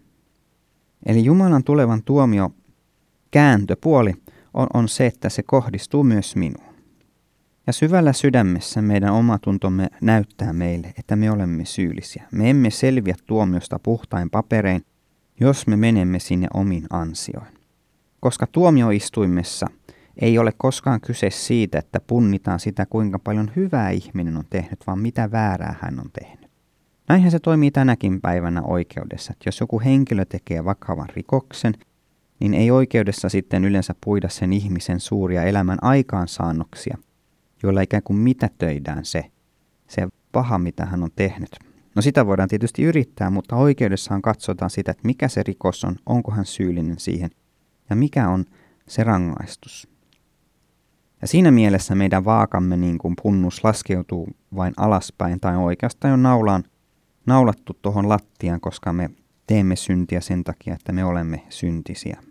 Eli 1.06 1.26
Jumalan 1.26 1.64
tulevan 1.64 2.04
tuomio 2.04 2.52
kääntöpuoli 3.32 4.14
on, 4.54 4.68
on 4.74 4.90
se, 4.90 5.06
että 5.06 5.30
se 5.30 5.44
kohdistuu 5.44 6.04
myös 6.04 6.36
minuun. 6.36 6.67
Ja 7.68 7.74
syvällä 7.74 8.14
sydämessä 8.14 8.82
meidän 8.82 9.14
omatuntomme 9.14 9.88
näyttää 10.02 10.54
meille, 10.54 10.94
että 10.98 11.16
me 11.16 11.32
olemme 11.32 11.66
syyllisiä. 11.66 12.24
Me 12.32 12.50
emme 12.50 12.70
selviä 12.70 13.16
tuomiosta 13.26 13.80
puhtain 13.80 14.30
paperein, 14.30 14.86
jos 15.40 15.68
me 15.68 15.76
menemme 15.76 16.20
sinne 16.20 16.48
omin 16.54 16.88
ansioin. 16.90 17.58
Koska 18.20 18.48
tuomioistuimessa 18.48 19.68
ei 20.22 20.38
ole 20.38 20.54
koskaan 20.58 21.02
kyse 21.02 21.30
siitä, 21.30 21.80
että 21.80 22.00
punnitaan 22.00 22.60
sitä, 22.60 22.86
kuinka 22.86 23.20
paljon 23.20 23.52
hyvää 23.56 23.90
ihminen 23.90 24.38
on 24.38 24.46
tehnyt, 24.50 24.80
vaan 24.88 25.00
mitä 25.00 25.32
väärää 25.32 25.76
hän 25.82 26.00
on 26.00 26.10
tehnyt. 26.20 26.52
Näinhän 27.10 27.32
se 27.32 27.40
toimii 27.40 27.72
tänäkin 27.72 28.22
päivänä 28.22 28.62
oikeudessa, 28.62 29.32
että 29.32 29.48
jos 29.48 29.60
joku 29.60 29.80
henkilö 29.80 30.26
tekee 30.26 30.66
vakavan 30.66 31.10
rikoksen, 31.16 31.74
niin 32.40 32.54
ei 32.54 32.72
oikeudessa 32.72 33.30
sitten 33.30 33.66
yleensä 33.66 33.96
puida 34.06 34.30
sen 34.30 34.54
ihmisen 34.54 35.00
suuria 35.00 35.44
elämän 35.44 35.78
aikaansaannoksia, 35.82 36.98
joilla 37.64 37.82
ikään 37.82 38.04
kuin 38.04 38.18
mitätöidään 38.18 39.06
se, 39.06 39.32
se 39.88 40.08
paha, 40.32 40.58
mitä 40.58 40.86
hän 40.86 41.04
on 41.04 41.12
tehnyt. 41.16 41.50
No 41.96 42.02
sitä 42.02 42.26
voidaan 42.26 42.50
tietysti 42.50 42.84
yrittää, 42.84 43.30
mutta 43.30 43.56
oikeudessahan 43.56 44.22
katsotaan 44.22 44.70
sitä, 44.70 44.92
että 44.92 45.08
mikä 45.08 45.28
se 45.28 45.44
rikos 45.44 45.84
on, 45.84 45.96
onko 46.06 46.32
hän 46.32 46.46
syyllinen 46.46 47.00
siihen 47.00 47.30
ja 47.90 47.96
mikä 47.96 48.30
on 48.30 48.46
se 48.88 49.04
rangaistus. 49.04 49.88
Ja 51.22 51.28
siinä 51.28 51.52
mielessä 51.52 51.96
meidän 51.96 52.26
vaakamme 52.26 52.78
niin 52.78 52.98
kuin 52.98 53.14
punnus 53.22 53.64
laskeutuu 53.64 54.28
vain 54.56 54.74
alaspäin 54.78 55.40
tai 55.40 55.58
oikeastaan 55.58 56.12
jo 56.12 56.18
naulaan 56.18 56.64
naulattu 57.26 57.78
tuohon 57.82 58.10
lattiaan, 58.10 58.62
koska 58.62 58.94
me 58.94 59.10
teemme 59.48 59.76
syntiä 59.76 60.22
sen 60.22 60.44
takia, 60.44 60.74
että 60.74 60.92
me 60.92 61.06
olemme 61.06 61.44
syntisiä. 61.50 62.24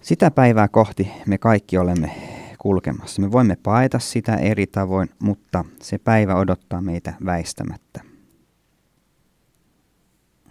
Sitä 0.00 0.30
päivää 0.30 0.68
kohti 0.68 1.10
me 1.26 1.38
kaikki 1.38 1.78
olemme 1.78 2.10
kulkemassa. 2.60 3.22
Me 3.22 3.32
voimme 3.32 3.56
paeta 3.62 3.98
sitä 3.98 4.36
eri 4.36 4.66
tavoin, 4.66 5.10
mutta 5.18 5.64
se 5.82 5.98
päivä 5.98 6.34
odottaa 6.34 6.80
meitä 6.80 7.14
väistämättä. 7.24 8.00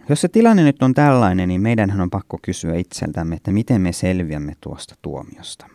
Jos 0.08 0.20
se 0.20 0.28
tilanne 0.28 0.62
nyt 0.62 0.82
on 0.82 0.94
tällainen, 0.94 1.48
niin 1.48 1.60
meidänhän 1.60 2.00
on 2.00 2.10
pakko 2.10 2.38
kysyä 2.42 2.74
itseltämme, 2.74 3.36
että 3.36 3.52
miten 3.52 3.80
me 3.80 3.92
selviämme 3.92 4.52
tuosta 4.60 4.94
tuomiosta. 5.02 5.66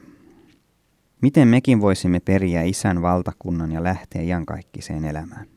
Miten 1.21 1.47
mekin 1.47 1.81
voisimme 1.81 2.19
periä 2.19 2.63
isän 2.63 3.01
valtakunnan 3.01 3.71
ja 3.71 3.83
lähteä 3.83 4.21
iankaikkiseen 4.21 5.05
elämään? 5.05 5.47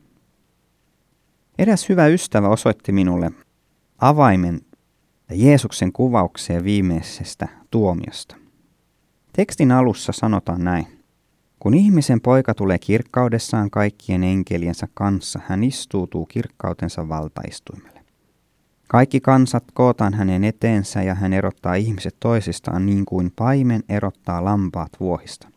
Eräs 1.57 1.89
hyvä 1.89 2.07
ystävä 2.07 2.49
osoitti 2.49 2.91
minulle 2.91 3.31
avaimen 3.97 4.61
Jeesuksen 5.31 5.91
kuvaukseen 5.91 6.63
viimeisestä 6.63 7.47
tuomiosta. 7.71 8.48
Tekstin 9.39 9.71
alussa 9.71 10.11
sanotaan 10.11 10.63
näin. 10.63 10.87
Kun 11.59 11.73
ihmisen 11.73 12.21
poika 12.21 12.53
tulee 12.53 12.79
kirkkaudessaan 12.79 13.69
kaikkien 13.69 14.23
enkeliensä 14.23 14.87
kanssa, 14.93 15.39
hän 15.47 15.63
istuutuu 15.63 16.25
kirkkautensa 16.25 17.09
valtaistuimelle. 17.09 18.01
Kaikki 18.87 19.21
kansat 19.21 19.63
kootaan 19.73 20.13
hänen 20.13 20.43
eteensä 20.43 21.03
ja 21.03 21.15
hän 21.15 21.33
erottaa 21.33 21.75
ihmiset 21.75 22.15
toisistaan 22.19 22.85
niin 22.85 23.05
kuin 23.05 23.31
paimen 23.35 23.83
erottaa 23.89 24.45
lampaat 24.45 24.91
vuohista. 24.99 25.47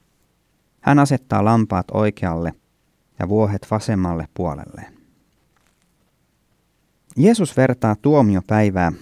Hän 0.80 0.98
asettaa 0.98 1.44
lampaat 1.44 1.86
oikealle 1.90 2.54
ja 3.18 3.28
vuohet 3.28 3.66
vasemmalle 3.70 4.28
puolelleen. 4.34 4.92
Jeesus 7.16 7.56
vertaa 7.56 7.96
tuomiopäivää 8.02 8.92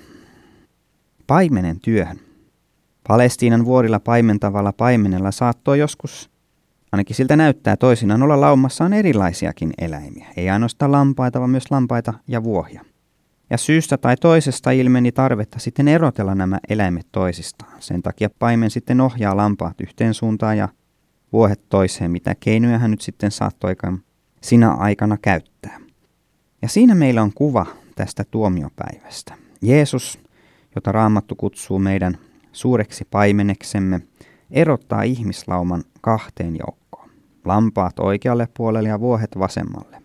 paimenen 1.27 1.81
työhön. 1.81 2.30
Palestiinan 3.11 3.65
vuorilla 3.65 4.01
paimentavalla 4.01 4.73
paimenella 4.73 5.31
saattoi 5.31 5.79
joskus, 5.79 6.31
ainakin 6.93 7.17
siltä 7.17 7.37
näyttää 7.37 7.77
toisinaan 7.77 8.23
olla 8.23 8.41
laumassaan 8.41 8.93
erilaisiakin 8.93 9.73
eläimiä. 9.79 10.27
Ei 10.37 10.51
ainoastaan 10.51 10.93
lampaita, 10.93 11.39
vaan 11.39 11.51
myös 11.51 11.71
lampaita 11.71 12.15
ja 12.29 12.45
vuohia. 12.45 12.85
Ja 13.51 13.59
syystä 13.59 13.99
tai 13.99 14.17
toisesta 14.17 14.71
ilmeni 14.71 15.13
tarvetta 15.13 15.59
sitten 15.59 15.89
erotella 15.89 16.35
nämä 16.35 16.59
eläimet 16.69 17.07
toisistaan. 17.13 17.73
Sen 17.79 18.03
takia 18.03 18.31
paimen 18.39 18.71
sitten 18.71 19.01
ohjaa 19.01 19.37
lampaat 19.37 19.81
yhteen 19.81 20.15
suuntaan 20.15 20.59
ja 20.59 20.69
vuohet 21.33 21.69
toiseen, 21.69 22.11
mitä 22.11 22.35
keinoja 22.41 22.79
hän 22.79 22.91
nyt 22.91 23.01
sitten 23.01 23.31
saattoikaan 23.31 24.03
sinä 24.41 24.73
aikana 24.73 25.17
käyttää. 25.23 25.81
Ja 26.63 26.69
siinä 26.69 26.95
meillä 26.95 27.23
on 27.23 27.33
kuva 27.35 27.67
tästä 27.95 28.25
tuomiopäivästä. 28.31 29.35
Jeesus, 29.63 30.19
jota 30.75 30.93
Raamattu 30.93 31.35
kutsuu 31.35 31.79
meidän 31.79 32.19
suureksi 32.53 33.05
paimeneksemme, 33.11 34.01
erottaa 34.51 35.03
ihmislauman 35.03 35.85
kahteen 36.01 36.57
joukkoon. 36.57 37.11
Lampaat 37.45 37.99
oikealle 37.99 38.49
puolelle 38.57 38.89
ja 38.89 39.01
vuohet 39.01 39.31
vasemmalle. 39.39 40.03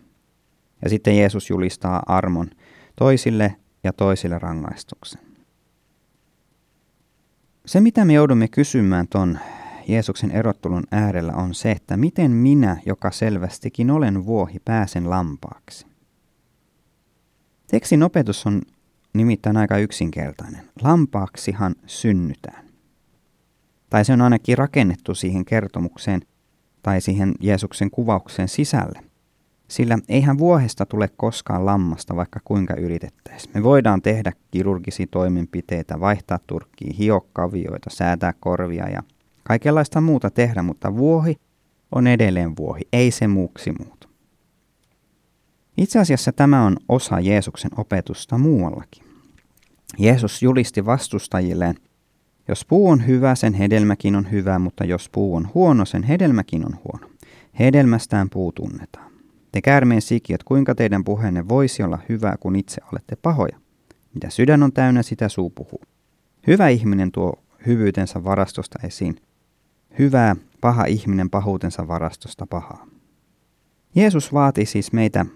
Ja 0.82 0.88
sitten 0.88 1.18
Jeesus 1.18 1.50
julistaa 1.50 2.02
armon 2.06 2.50
toisille 2.96 3.56
ja 3.84 3.92
toisille 3.92 4.38
rangaistuksen. 4.38 5.20
Se, 7.66 7.80
mitä 7.80 8.04
me 8.04 8.12
joudumme 8.12 8.48
kysymään 8.48 9.08
ton 9.08 9.38
Jeesuksen 9.88 10.30
erottelun 10.30 10.84
äärellä 10.90 11.32
on 11.32 11.54
se, 11.54 11.70
että 11.70 11.96
miten 11.96 12.30
minä, 12.30 12.76
joka 12.86 13.10
selvästikin 13.10 13.90
olen 13.90 14.26
vuohi, 14.26 14.58
pääsen 14.64 15.10
lampaaksi. 15.10 15.86
Tekstin 17.66 18.02
opetus 18.02 18.46
on 18.46 18.62
nimittäin 19.16 19.56
aika 19.56 19.78
yksinkertainen. 19.78 20.70
Lampaaksihan 20.82 21.74
synnytään. 21.86 22.66
Tai 23.90 24.04
se 24.04 24.12
on 24.12 24.20
ainakin 24.20 24.58
rakennettu 24.58 25.14
siihen 25.14 25.44
kertomukseen 25.44 26.20
tai 26.82 27.00
siihen 27.00 27.34
Jeesuksen 27.40 27.90
kuvaukseen 27.90 28.48
sisälle. 28.48 29.00
Sillä 29.68 29.98
eihän 30.08 30.38
vuohesta 30.38 30.86
tule 30.86 31.10
koskaan 31.16 31.66
lammasta, 31.66 32.16
vaikka 32.16 32.40
kuinka 32.44 32.74
yritettäisiin. 32.74 33.50
Me 33.54 33.62
voidaan 33.62 34.02
tehdä 34.02 34.32
kirurgisia 34.50 35.06
toimenpiteitä, 35.10 36.00
vaihtaa 36.00 36.38
turkkiin, 36.46 36.94
hiokkavioita, 36.94 37.90
säätää 37.90 38.32
korvia 38.40 38.88
ja 38.88 39.02
kaikenlaista 39.42 40.00
muuta 40.00 40.30
tehdä, 40.30 40.62
mutta 40.62 40.96
vuohi 40.96 41.36
on 41.92 42.06
edelleen 42.06 42.56
vuohi, 42.56 42.82
ei 42.92 43.10
se 43.10 43.28
muuksi 43.28 43.72
muutu. 43.72 44.08
Itse 45.76 45.98
asiassa 45.98 46.32
tämä 46.32 46.64
on 46.64 46.76
osa 46.88 47.20
Jeesuksen 47.20 47.70
opetusta 47.76 48.38
muuallakin. 48.38 49.05
Jeesus 49.98 50.42
julisti 50.42 50.86
vastustajilleen, 50.86 51.74
jos 52.48 52.64
puu 52.64 52.88
on 52.88 53.06
hyvä, 53.06 53.34
sen 53.34 53.54
hedelmäkin 53.54 54.16
on 54.16 54.30
hyvä, 54.30 54.58
mutta 54.58 54.84
jos 54.84 55.08
puu 55.08 55.36
on 55.36 55.48
huono, 55.54 55.84
sen 55.84 56.02
hedelmäkin 56.02 56.66
on 56.66 56.78
huono. 56.84 57.10
Hedelmästään 57.58 58.30
puu 58.30 58.52
tunnetaan. 58.52 59.12
Te 59.52 59.62
käärmeen 59.62 60.02
sikiöt, 60.02 60.42
kuinka 60.42 60.74
teidän 60.74 61.04
puheenne 61.04 61.48
voisi 61.48 61.82
olla 61.82 61.98
hyvää, 62.08 62.36
kun 62.40 62.56
itse 62.56 62.80
olette 62.92 63.16
pahoja? 63.16 63.58
Mitä 64.14 64.30
sydän 64.30 64.62
on 64.62 64.72
täynnä, 64.72 65.02
sitä 65.02 65.28
suu 65.28 65.50
puhuu. 65.50 65.80
Hyvä 66.46 66.68
ihminen 66.68 67.12
tuo 67.12 67.32
hyvyytensä 67.66 68.24
varastosta 68.24 68.78
esiin. 68.84 69.16
Hyvää, 69.98 70.36
paha 70.60 70.84
ihminen 70.84 71.30
pahuutensa 71.30 71.88
varastosta 71.88 72.46
pahaa. 72.46 72.86
Jeesus 73.94 74.32
vaati 74.32 74.66
siis 74.66 74.92
meitä, 74.92 75.26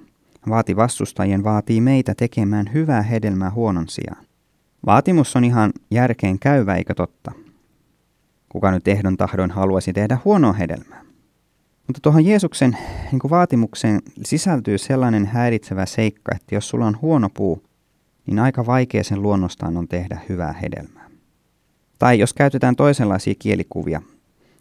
vaati 0.48 0.76
vastustajien, 0.76 1.44
vaatii 1.44 1.80
meitä 1.80 2.14
tekemään 2.14 2.70
hyvää 2.74 3.02
hedelmää 3.02 3.50
huonon 3.50 3.88
sijaan. 3.88 4.24
Vaatimus 4.86 5.36
on 5.36 5.44
ihan 5.44 5.72
järkeen 5.90 6.38
käyvä, 6.38 6.76
eikö 6.76 6.94
totta? 6.94 7.32
Kuka 8.48 8.70
nyt 8.70 8.88
ehdon 8.88 9.16
tahdoin 9.16 9.50
haluaisi 9.50 9.92
tehdä 9.92 10.18
huonoa 10.24 10.52
hedelmää? 10.52 11.02
Mutta 11.86 12.00
tuohon 12.02 12.24
Jeesuksen 12.24 12.76
niin 13.12 13.18
kuin 13.18 13.30
vaatimukseen 13.30 14.00
sisältyy 14.24 14.78
sellainen 14.78 15.26
häiritsevä 15.26 15.86
seikka, 15.86 16.32
että 16.34 16.54
jos 16.54 16.68
sulla 16.68 16.86
on 16.86 16.98
huono 17.02 17.28
puu, 17.34 17.62
niin 18.26 18.38
aika 18.38 18.66
vaikea 18.66 19.04
sen 19.04 19.22
luonnostaan 19.22 19.76
on 19.76 19.88
tehdä 19.88 20.20
hyvää 20.28 20.52
hedelmää. 20.52 21.10
Tai 21.98 22.18
jos 22.18 22.34
käytetään 22.34 22.76
toisenlaisia 22.76 23.34
kielikuvia, 23.38 24.02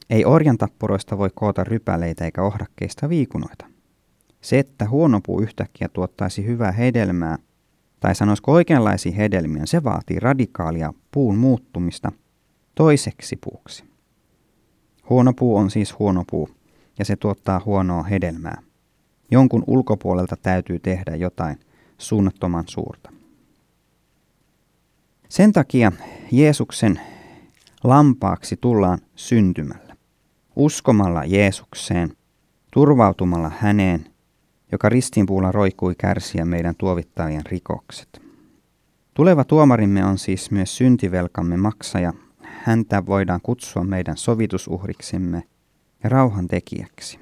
ei 0.10 0.26
orjan 0.26 0.58
tappuroista 0.58 1.18
voi 1.18 1.30
koota 1.36 1.64
rypäleitä 1.64 2.26
eikä 2.26 2.44
ohdakkeista 2.44 3.10
viikunoita. 3.10 3.66
Se, 4.42 4.60
että 4.60 4.90
huono 4.90 5.22
puu 5.26 5.42
yhtäkkiä 5.42 5.90
tuottaisi 5.94 6.46
hyvää 6.46 6.72
hedelmää, 6.72 7.38
tai 8.00 8.16
sanoisiko 8.16 8.52
oikeanlaisia 8.52 9.12
hedelmiä, 9.12 9.66
se 9.66 9.84
vaatii 9.84 10.20
radikaalia 10.20 10.94
puun 11.12 11.38
muuttumista 11.38 12.12
toiseksi 12.76 13.36
puuksi. 13.36 13.84
Huono 15.10 15.34
puu 15.34 15.58
on 15.58 15.72
siis 15.72 16.00
huono 16.00 16.24
puu, 16.32 16.50
ja 17.00 17.06
se 17.06 17.16
tuottaa 17.16 17.62
huonoa 17.66 18.04
hedelmää. 18.04 18.62
Jonkun 19.32 19.64
ulkopuolelta 19.68 20.36
täytyy 20.36 20.80
tehdä 20.80 21.16
jotain 21.16 21.60
suunnattoman 21.98 22.64
suurta. 22.68 23.12
Sen 25.30 25.54
takia 25.54 25.92
Jeesuksen 26.32 27.00
lampaaksi 27.84 28.58
tullaan 28.58 29.00
syntymällä, 29.16 29.96
uskomalla 30.56 31.26
Jeesukseen, 31.26 32.10
turvautumalla 32.74 33.52
häneen, 33.60 34.09
joka 34.72 34.90
ristinpuulla 34.90 35.52
roikkui 35.52 35.96
kärsiä 35.98 36.46
meidän 36.46 36.76
tuovittavien 36.78 37.46
rikokset. 37.46 38.22
Tuleva 39.14 39.44
tuomarimme 39.44 40.06
on 40.06 40.18
siis 40.18 40.52
myös 40.52 40.78
syntivelkamme 40.78 41.58
maksaja. 41.58 42.14
Häntä 42.42 43.06
voidaan 43.06 43.40
kutsua 43.44 43.84
meidän 43.84 44.18
sovitusuhriksemme– 44.18 45.44
ja 46.04 46.10
rauhan 46.10 46.48
tekijäksi. 46.48 47.20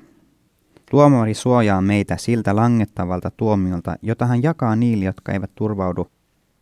Tuomari 0.91 1.33
suojaa 1.33 1.81
meitä 1.81 2.17
siltä 2.17 2.55
langettavalta 2.55 3.31
tuomiolta, 3.31 3.95
jota 4.01 4.25
hän 4.25 4.43
jakaa 4.43 4.75
niille, 4.75 5.05
jotka 5.05 5.31
eivät 5.31 5.51
turvaudu 5.55 6.07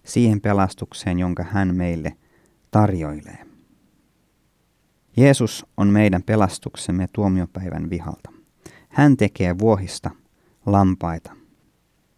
siihen 0.04 0.42
pelastukseen, 0.42 1.20
jonka 1.20 1.44
hän 1.44 1.76
meille 1.76 2.18
tarjoilee. 2.72 3.46
Jeesus 5.18 5.66
on 5.78 5.88
meidän 5.88 6.24
pelastuksemme 6.24 7.10
tuomiopäivän 7.14 7.90
vihalta. 7.90 8.30
Hän 8.90 9.18
tekee 9.18 9.58
vuohista 9.58 10.12
lampaita. 10.66 11.32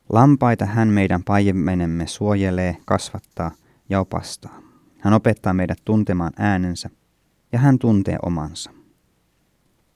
Lampaita 0.09 0.65
hän 0.65 0.87
meidän 0.87 1.23
paimenemme 1.23 2.07
suojelee, 2.07 2.77
kasvattaa 2.85 3.51
ja 3.89 3.99
opastaa. 3.99 4.61
Hän 4.99 5.13
opettaa 5.13 5.53
meidät 5.53 5.77
tuntemaan 5.85 6.33
äänensä 6.37 6.89
ja 7.51 7.59
hän 7.59 7.79
tuntee 7.79 8.17
omansa. 8.25 8.71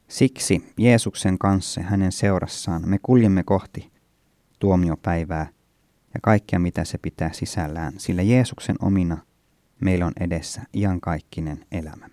Siksi 0.07 0.73
Jeesuksen 0.77 1.37
kanssa 1.37 1.81
hänen 1.81 2.11
seurassaan 2.11 2.81
me 2.85 2.99
kuljemme 3.01 3.43
kohti 3.43 3.91
tuomiopäivää 4.59 5.47
ja 6.13 6.19
kaikkea 6.23 6.59
mitä 6.59 6.85
se 6.85 6.97
pitää 6.97 7.31
sisällään, 7.33 7.93
sillä 7.97 8.21
Jeesuksen 8.21 8.75
omina 8.81 9.17
meillä 9.81 10.05
on 10.05 10.13
edessä 10.19 10.61
iankaikkinen 10.73 11.65
elämä. 11.71 12.09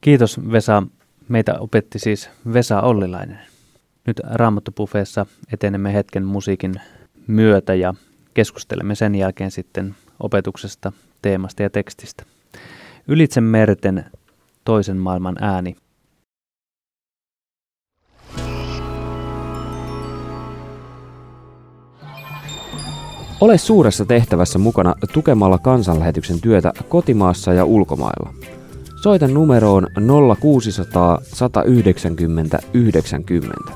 Kiitos 0.00 0.40
Vesa. 0.52 0.82
Meitä 1.28 1.54
opetti 1.58 1.98
siis 1.98 2.30
Vesa 2.52 2.80
Ollilainen. 2.80 3.51
Nyt 4.06 4.20
Raamattopufeessa 4.24 5.26
etenemme 5.52 5.94
hetken 5.94 6.24
musiikin 6.24 6.74
myötä 7.26 7.74
ja 7.74 7.94
keskustelemme 8.34 8.94
sen 8.94 9.14
jälkeen 9.14 9.50
sitten 9.50 9.94
opetuksesta, 10.20 10.92
teemasta 11.22 11.62
ja 11.62 11.70
tekstistä. 11.70 12.24
Ylitse 13.08 13.40
merten 13.40 14.04
toisen 14.64 14.96
maailman 14.96 15.36
ääni 15.40 15.76
Ole 23.40 23.58
suuressa 23.58 24.04
tehtävässä 24.04 24.58
mukana 24.58 24.94
tukemalla 25.12 25.58
kansanlähetyksen 25.58 26.40
työtä 26.40 26.72
kotimaassa 26.88 27.52
ja 27.52 27.64
ulkomailla. 27.64 28.34
Soita 29.02 29.28
numeroon 29.28 29.86
0600 30.40 31.18
190 31.22 32.58
90. 32.74 33.72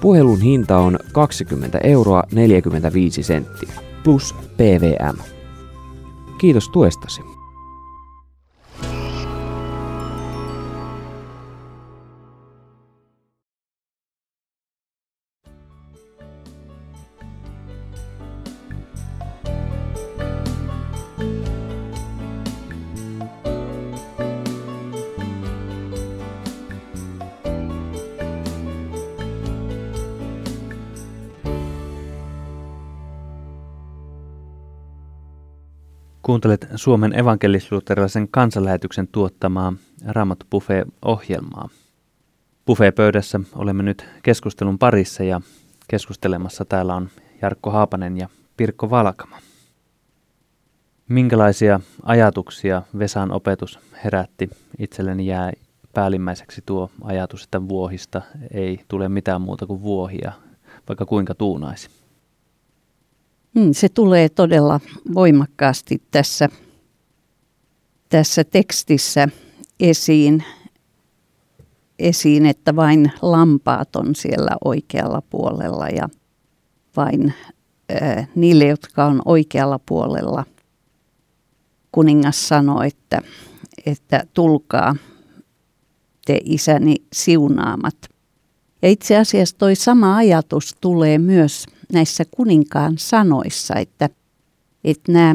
Puhelun 0.00 0.40
hinta 0.40 0.78
on 0.78 0.98
20 1.12 1.78
euroa 1.78 2.22
45 2.32 3.22
senttiä 3.22 3.72
plus 4.04 4.34
PVM. 4.56 5.16
Kiitos 6.38 6.68
tuestasi. 6.68 7.27
Kuuntelet 36.28 36.68
Suomen 36.74 37.18
evankelisluterilaisen 37.18 38.28
kansanlähetyksen 38.30 39.08
tuottamaa 39.08 39.72
Raamattu 40.06 40.46
Buffet-ohjelmaa. 40.50 41.68
Buffet-pöydässä 42.66 43.40
olemme 43.54 43.82
nyt 43.82 44.06
keskustelun 44.22 44.78
parissa 44.78 45.24
ja 45.24 45.40
keskustelemassa 45.88 46.64
täällä 46.64 46.94
on 46.94 47.08
Jarkko 47.42 47.70
Haapanen 47.70 48.16
ja 48.18 48.28
Pirkko 48.56 48.90
Valkama. 48.90 49.38
Minkälaisia 51.08 51.80
ajatuksia 52.02 52.82
Vesan 52.98 53.32
opetus 53.32 53.78
herätti? 54.04 54.50
Itselleni 54.78 55.26
jää 55.26 55.52
päällimmäiseksi 55.94 56.62
tuo 56.66 56.90
ajatus, 57.02 57.44
että 57.44 57.68
vuohista 57.68 58.22
ei 58.50 58.80
tule 58.88 59.08
mitään 59.08 59.40
muuta 59.40 59.66
kuin 59.66 59.82
vuohia, 59.82 60.32
vaikka 60.88 61.06
kuinka 61.06 61.34
tuunaisi. 61.34 61.88
Hmm, 63.58 63.72
se 63.72 63.88
tulee 63.88 64.28
todella 64.28 64.80
voimakkaasti 65.14 66.02
tässä, 66.10 66.48
tässä 68.08 68.44
tekstissä 68.44 69.28
esiin, 69.80 70.44
esiin, 71.98 72.46
että 72.46 72.76
vain 72.76 73.12
lampaat 73.22 73.96
on 73.96 74.14
siellä 74.14 74.50
oikealla 74.64 75.22
puolella 75.30 75.88
ja 75.88 76.08
vain 76.96 77.34
äh, 78.02 78.28
niille, 78.34 78.66
jotka 78.66 79.04
on 79.04 79.22
oikealla 79.24 79.78
puolella. 79.86 80.44
Kuningas 81.92 82.48
sanoi, 82.48 82.86
että, 82.86 83.22
että 83.86 84.24
tulkaa 84.34 84.96
te 86.26 86.40
isäni 86.44 86.96
siunaamat. 87.12 87.96
Ja 88.82 88.88
itse 88.88 89.16
asiassa 89.16 89.58
toi 89.58 89.74
sama 89.74 90.16
ajatus 90.16 90.76
tulee 90.80 91.18
myös 91.18 91.66
näissä 91.92 92.24
kuninkaan 92.30 92.98
sanoissa, 92.98 93.74
että, 93.74 94.10
että 94.84 95.12
nämä 95.12 95.34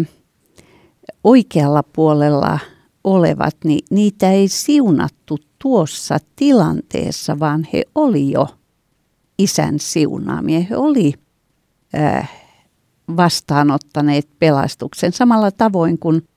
oikealla 1.23 1.83
puolella 1.83 2.59
olevat, 3.03 3.55
niin 3.63 3.85
niitä 3.89 4.31
ei 4.31 4.47
siunattu 4.47 5.37
tuossa 5.59 6.17
tilanteessa, 6.35 7.39
vaan 7.39 7.67
he 7.73 7.83
oli 7.95 8.31
jo 8.31 8.47
isän 9.39 9.79
siunaamia. 9.79 10.59
He 10.59 10.77
oli 10.77 11.13
äh, 11.95 12.31
vastaanottaneet 13.17 14.27
pelastuksen 14.39 15.13
samalla 15.13 15.51
tavoin 15.51 15.99
kuin 15.99 16.27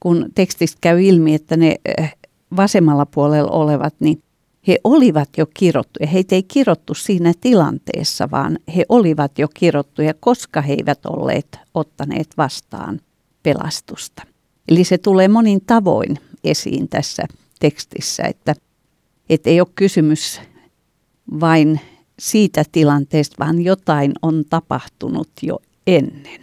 kun 0.00 0.26
tekstistä 0.34 0.78
käy 0.80 1.02
ilmi, 1.02 1.34
että 1.34 1.56
ne 1.56 1.76
äh, 2.00 2.14
vasemmalla 2.56 3.06
puolella 3.06 3.50
olevat, 3.50 3.94
niin 4.00 4.22
he 4.68 4.78
olivat 4.84 5.28
jo 5.36 5.46
kirottuja. 5.54 6.06
Heitä 6.06 6.34
ei 6.34 6.42
kirottu 6.42 6.94
siinä 6.94 7.32
tilanteessa, 7.40 8.30
vaan 8.30 8.58
he 8.76 8.84
olivat 8.88 9.38
jo 9.38 9.48
kirottuja, 9.54 10.14
koska 10.20 10.60
he 10.60 10.72
eivät 10.72 11.06
olleet 11.06 11.58
ottaneet 11.74 12.28
vastaan 12.36 13.00
pelastusta. 13.42 14.22
Eli 14.68 14.84
se 14.84 14.98
tulee 14.98 15.28
monin 15.28 15.60
tavoin 15.66 16.18
esiin 16.44 16.88
tässä 16.88 17.22
tekstissä, 17.60 18.22
että, 18.22 18.54
että 19.28 19.50
ei 19.50 19.60
ole 19.60 19.68
kysymys 19.74 20.40
vain 21.40 21.80
siitä 22.18 22.64
tilanteesta, 22.72 23.36
vaan 23.38 23.62
jotain 23.62 24.12
on 24.22 24.44
tapahtunut 24.50 25.30
jo 25.42 25.58
ennen 25.86 26.40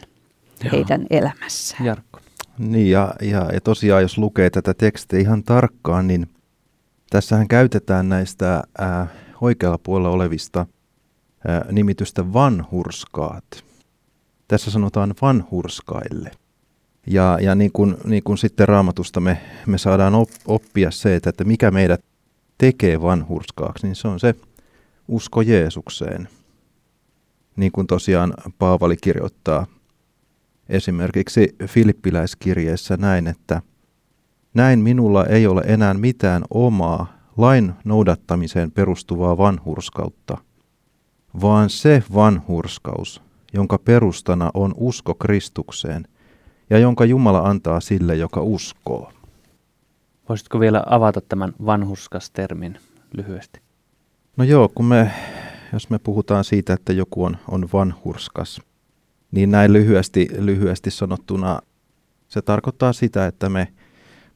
Joo. 0.63 0.71
heidän 0.71 1.05
elämässään. 1.09 1.85
Jarkko. 1.85 2.19
Niin 2.57 2.91
ja, 2.91 3.13
ja, 3.21 3.49
ja 3.53 3.61
tosiaan 3.61 4.01
jos 4.01 4.17
lukee 4.17 4.49
tätä 4.49 4.73
tekstiä 4.73 5.19
ihan 5.19 5.43
tarkkaan, 5.43 6.07
niin– 6.07 6.27
Tässähän 7.09 7.47
käytetään 7.47 8.09
näistä 8.09 8.63
ää, 8.77 9.07
oikealla 9.41 9.77
puolella 9.77 10.09
olevista 10.09 10.65
ää, 11.47 11.65
nimitystä 11.71 12.33
vanhurskaat. 12.33 13.63
Tässä 14.47 14.71
sanotaan 14.71 15.13
vanhurskaille. 15.21 16.31
Ja, 17.07 17.37
ja 17.41 17.55
niin, 17.55 17.71
kuin, 17.71 17.97
niin 18.03 18.23
kuin 18.23 18.37
sitten 18.37 18.67
raamatusta 18.67 19.19
me, 19.19 19.41
me 19.65 19.77
saadaan 19.77 20.15
op, 20.15 20.29
oppia 20.45 20.91
se, 20.91 21.15
että, 21.15 21.29
että 21.29 21.43
mikä 21.43 21.71
meidät 21.71 22.01
tekee 22.57 23.01
vanhurskaaksi, 23.01 23.87
niin 23.87 23.95
se 23.95 24.07
on 24.07 24.19
se 24.19 24.35
usko 25.07 25.41
Jeesukseen. 25.41 26.29
Niin 27.55 27.71
kuin 27.71 27.87
tosiaan 27.87 28.33
Paavali 28.59 28.97
kirjoittaa 28.97 29.67
esimerkiksi 30.69 31.55
Filippiläiskirjeessä 31.65 32.97
näin, 32.97 33.27
että– 33.27 33.61
näin 34.53 34.79
minulla 34.79 35.25
ei 35.25 35.47
ole 35.47 35.61
enää 35.65 35.93
mitään 35.93 36.43
omaa 36.49 37.13
lain 37.37 37.73
noudattamiseen 37.85 38.71
perustuvaa 38.71 39.37
vanhurskautta, 39.37 40.37
vaan 41.41 41.69
se 41.69 42.03
vanhurskaus, 42.13 43.21
jonka 43.53 43.77
perustana 43.77 44.51
on 44.53 44.73
usko 44.77 45.15
Kristukseen 45.15 46.07
ja 46.69 46.79
jonka 46.79 47.05
Jumala 47.05 47.39
antaa 47.39 47.79
sille, 47.79 48.15
joka 48.15 48.41
uskoo. 48.41 49.11
Voisitko 50.29 50.59
vielä 50.59 50.83
avata 50.85 51.21
tämän 51.21 51.53
vanhurskastermin 51.65 52.77
lyhyesti? 53.13 53.61
No 54.37 54.43
joo, 54.43 54.69
kun 54.75 54.85
me, 54.85 55.11
jos 55.73 55.89
me 55.89 55.99
puhutaan 55.99 56.43
siitä, 56.43 56.73
että 56.73 56.93
joku 56.93 57.23
on, 57.23 57.37
on 57.47 57.69
vanhurskas, 57.73 58.61
niin 59.31 59.51
näin 59.51 59.73
lyhyesti, 59.73 60.27
lyhyesti 60.37 60.91
sanottuna 60.91 61.59
se 62.27 62.41
tarkoittaa 62.41 62.93
sitä, 62.93 63.25
että 63.25 63.49
me 63.49 63.67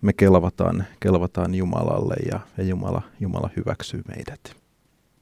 me 0.03 0.13
kelvataan, 0.13 0.85
kelvataan 0.99 1.55
Jumalalle 1.55 2.15
ja, 2.31 2.39
ja 2.57 2.63
Jumala, 2.63 3.01
Jumala 3.19 3.49
hyväksyy 3.55 4.01
meidät. 4.07 4.55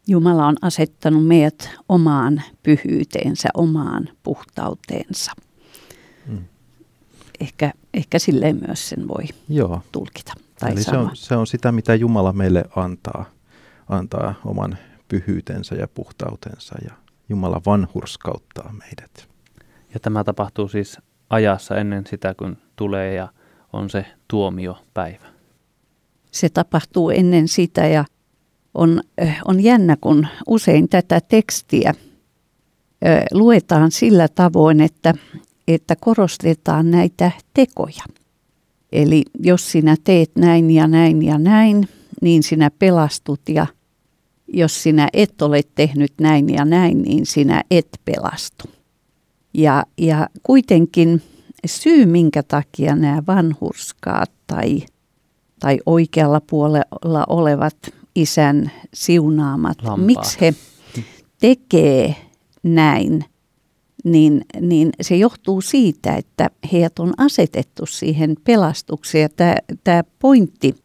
Jumala 0.07 0.47
on 0.47 0.55
asettanut 0.61 1.27
meidät 1.27 1.69
omaan 1.89 2.41
pyhyyteensä, 2.63 3.49
omaan 3.53 4.09
puhtauteensa. 4.23 5.31
Hmm. 6.27 6.45
Ehkä, 7.39 7.73
ehkä 7.93 8.19
silleen 8.19 8.59
myös 8.67 8.89
sen 8.89 9.07
voi 9.07 9.23
Joo. 9.49 9.81
tulkita 9.91 10.33
tai 10.59 10.71
Eli 10.71 10.83
se 10.83 10.97
on, 10.97 11.09
se 11.13 11.35
on 11.35 11.47
sitä, 11.47 11.71
mitä 11.71 11.95
Jumala 11.95 12.33
meille 12.33 12.63
antaa, 12.75 13.25
antaa 13.89 14.33
oman 14.45 14.77
pyhyytensä 15.07 15.75
ja 15.75 15.87
puhtautensa 15.87 16.75
ja 16.83 16.91
Jumala 17.29 17.61
vanhurskauttaa 17.65 18.73
meidät. 18.73 19.27
Ja 19.93 19.99
tämä 19.99 20.23
tapahtuu 20.23 20.67
siis 20.67 20.97
ajassa 21.29 21.77
ennen 21.77 22.07
sitä, 22.07 22.33
kun 22.33 22.57
tulee 22.75 23.13
ja 23.13 23.27
on 23.73 23.89
se 23.89 24.05
tuomiopäivä. 24.27 25.25
Se 26.31 26.49
tapahtuu 26.49 27.09
ennen 27.09 27.47
sitä 27.47 27.87
ja 27.87 28.05
on, 28.73 29.01
eh, 29.17 29.37
on 29.45 29.63
jännä, 29.63 29.97
kun 30.01 30.27
usein 30.47 30.89
tätä 30.89 31.21
tekstiä 31.21 31.93
ö, 33.05 33.25
luetaan 33.33 33.91
sillä 33.91 34.27
tavoin, 34.27 34.81
että, 34.81 35.13
että 35.67 35.95
korostetaan 35.95 36.91
näitä 36.91 37.31
tekoja. 37.53 38.03
Eli 38.91 39.23
jos 39.39 39.71
sinä 39.71 39.95
teet 40.03 40.31
näin 40.35 40.71
ja 40.71 40.87
näin 40.87 41.21
ja 41.21 41.37
näin, 41.37 41.87
niin 42.21 42.43
sinä 42.43 42.71
pelastut 42.79 43.41
ja 43.49 43.67
jos 44.47 44.83
sinä 44.83 45.07
et 45.13 45.41
ole 45.41 45.61
tehnyt 45.75 46.13
näin 46.21 46.53
ja 46.53 46.65
näin, 46.65 47.01
niin 47.01 47.25
sinä 47.25 47.63
et 47.71 47.87
pelastu. 48.05 48.63
Ja, 49.53 49.85
ja 49.97 50.27
kuitenkin 50.43 51.21
syy, 51.65 52.05
minkä 52.05 52.43
takia 52.43 52.95
nämä 52.95 53.23
vanhurskaat 53.27 54.31
tai, 54.47 54.85
tai 55.59 55.79
oikealla 55.85 56.41
puolella 56.49 57.23
olevat 57.29 57.77
isän 58.15 58.71
siunaamat, 58.93 59.77
Lampaat. 59.83 60.05
miksi 60.05 60.41
he 60.41 60.53
tekee 61.39 62.15
näin, 62.63 63.25
niin, 64.03 64.45
niin 64.61 64.89
se 65.01 65.15
johtuu 65.15 65.61
siitä, 65.61 66.15
että 66.15 66.49
heidät 66.71 66.99
on 66.99 67.13
asetettu 67.17 67.85
siihen 67.85 68.35
pelastukseen. 68.43 69.29
Tämä, 69.35 69.55
tämä 69.83 70.03
pointti 70.19 70.75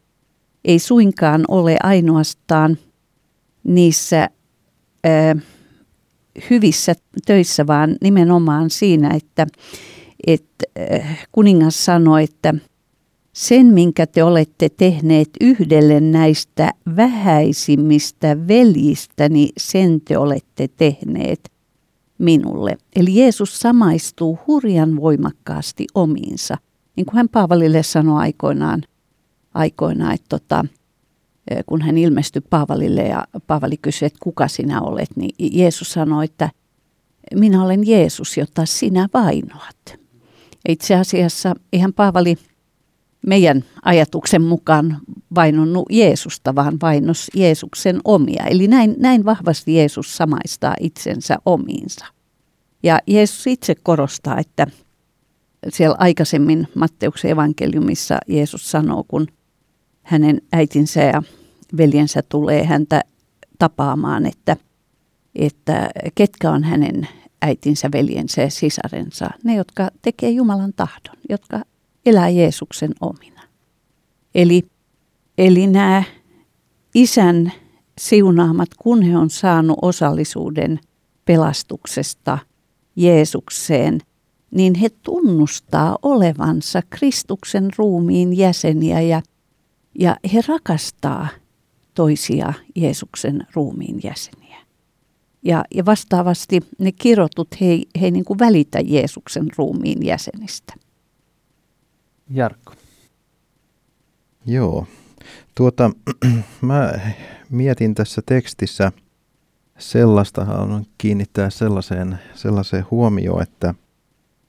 ei 0.65 0.79
suinkaan 0.79 1.45
ole 1.47 1.77
ainoastaan 1.83 2.77
niissä 3.63 4.29
ö, 5.05 5.39
hyvissä 6.49 6.93
töissä, 7.25 7.67
vaan 7.67 7.95
nimenomaan 8.01 8.69
siinä, 8.69 9.09
että 9.13 9.47
että 10.27 10.65
äh, 10.93 11.27
kuningas 11.31 11.85
sanoi, 11.85 12.23
että 12.23 12.53
sen, 13.33 13.65
minkä 13.65 14.07
te 14.07 14.23
olette 14.23 14.69
tehneet 14.69 15.29
yhdelle 15.41 15.99
näistä 15.99 16.71
vähäisimmistä 16.95 18.47
veljistä, 18.47 19.29
niin 19.29 19.49
sen 19.57 20.01
te 20.01 20.17
olette 20.17 20.67
tehneet 20.67 21.51
minulle. 22.17 22.77
Eli 22.95 23.15
Jeesus 23.15 23.59
samaistuu 23.59 24.39
hurjan 24.47 24.95
voimakkaasti 24.95 25.87
omiinsa. 25.95 26.57
Niin 26.95 27.05
kuin 27.05 27.15
hän 27.15 27.29
Paavalille 27.29 27.83
sanoi 27.83 28.21
aikoinaan, 28.21 28.83
aikoinaan 29.53 30.13
että 30.13 30.25
tota, 30.29 30.65
äh, 31.51 31.63
kun 31.65 31.81
hän 31.81 31.97
ilmestyi 31.97 32.41
Paavalille 32.49 33.01
ja 33.01 33.27
Paavali 33.47 33.77
kysyi, 33.77 34.05
että 34.05 34.19
kuka 34.23 34.47
sinä 34.47 34.81
olet, 34.81 35.09
niin 35.15 35.35
Jeesus 35.39 35.93
sanoi, 35.93 36.25
että 36.25 36.49
minä 37.35 37.63
olen 37.63 37.87
Jeesus, 37.87 38.37
jota 38.37 38.65
sinä 38.65 39.07
vainoat. 39.13 39.96
Itse 40.67 40.95
asiassa 40.95 41.55
ihan 41.73 41.93
Paavali 41.93 42.35
meidän 43.27 43.63
ajatuksen 43.85 44.41
mukaan 44.41 44.97
vainonnut 45.35 45.85
Jeesusta, 45.91 46.55
vaan 46.55 46.77
vainos 46.81 47.27
Jeesuksen 47.35 47.99
omia. 48.03 48.43
Eli 48.43 48.67
näin, 48.67 48.95
näin 48.99 49.25
vahvasti 49.25 49.75
Jeesus 49.75 50.17
samaistaa 50.17 50.75
itsensä 50.79 51.37
omiinsa. 51.45 52.05
Ja 52.83 52.99
Jeesus 53.07 53.47
itse 53.47 53.75
korostaa, 53.75 54.39
että, 54.39 54.67
siellä 55.69 55.95
aikaisemmin 55.99 56.67
Matteuksen 56.75 57.31
evankeliumissa 57.31 58.17
Jeesus 58.27 58.71
sanoo, 58.71 59.03
kun 59.07 59.27
hänen 60.03 60.41
äitinsä 60.53 61.01
ja 61.01 61.23
veljensä 61.77 62.21
tulee 62.29 62.65
häntä 62.65 63.01
tapaamaan, 63.59 64.25
että, 64.25 64.57
että 65.35 65.89
ketkä 66.15 66.51
on 66.51 66.63
hänen 66.63 67.07
äitinsä, 67.41 67.89
veljensä 67.91 68.41
ja 68.41 68.49
sisarensa. 68.49 69.29
Ne, 69.43 69.55
jotka 69.55 69.89
tekee 70.01 70.29
Jumalan 70.29 70.73
tahdon, 70.75 71.15
jotka 71.29 71.61
elää 72.05 72.29
Jeesuksen 72.29 72.91
omina. 73.01 73.41
Eli, 74.35 74.63
eli 75.37 75.67
nämä 75.67 76.03
isän 76.95 77.51
siunaamat, 77.97 78.69
kun 78.77 79.01
he 79.01 79.17
on 79.17 79.29
saanut 79.29 79.77
osallisuuden 79.81 80.79
pelastuksesta 81.25 82.37
Jeesukseen, 82.95 84.01
niin 84.51 84.75
he 84.75 84.89
tunnustaa 84.89 85.97
olevansa 86.01 86.81
Kristuksen 86.89 87.69
ruumiin 87.77 88.37
jäseniä 88.37 89.01
ja, 89.01 89.21
ja 89.99 90.15
he 90.33 90.41
rakastaa 90.47 91.27
toisia 91.93 92.53
Jeesuksen 92.75 93.47
ruumiin 93.53 93.99
jäseniä. 94.03 94.36
Ja, 95.43 95.65
ja 95.73 95.85
vastaavasti 95.85 96.61
ne 96.79 96.91
kirotut, 96.91 97.47
he, 97.61 97.65
he 98.01 98.05
ei 98.05 98.11
niin 98.11 98.25
kuin 98.25 98.39
välitä 98.39 98.79
Jeesuksen 98.79 99.47
ruumiin 99.57 100.05
jäsenistä. 100.05 100.73
Jarkko. 102.29 102.73
Joo. 104.45 104.87
Tuota, 105.55 105.91
mä 106.61 106.93
mietin 107.49 107.95
tässä 107.95 108.21
tekstissä 108.25 108.91
sellaista, 109.77 110.45
haluan 110.45 110.85
kiinnittää 110.97 111.49
sellaiseen, 111.49 112.19
sellaiseen 112.35 112.85
huomioon, 112.91 113.43
että, 113.43 113.73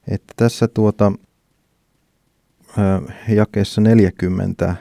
että 0.09 0.35
tässä 0.37 0.69
tuota, 0.69 1.13
jakeessa 3.29 3.81
40 3.81 4.77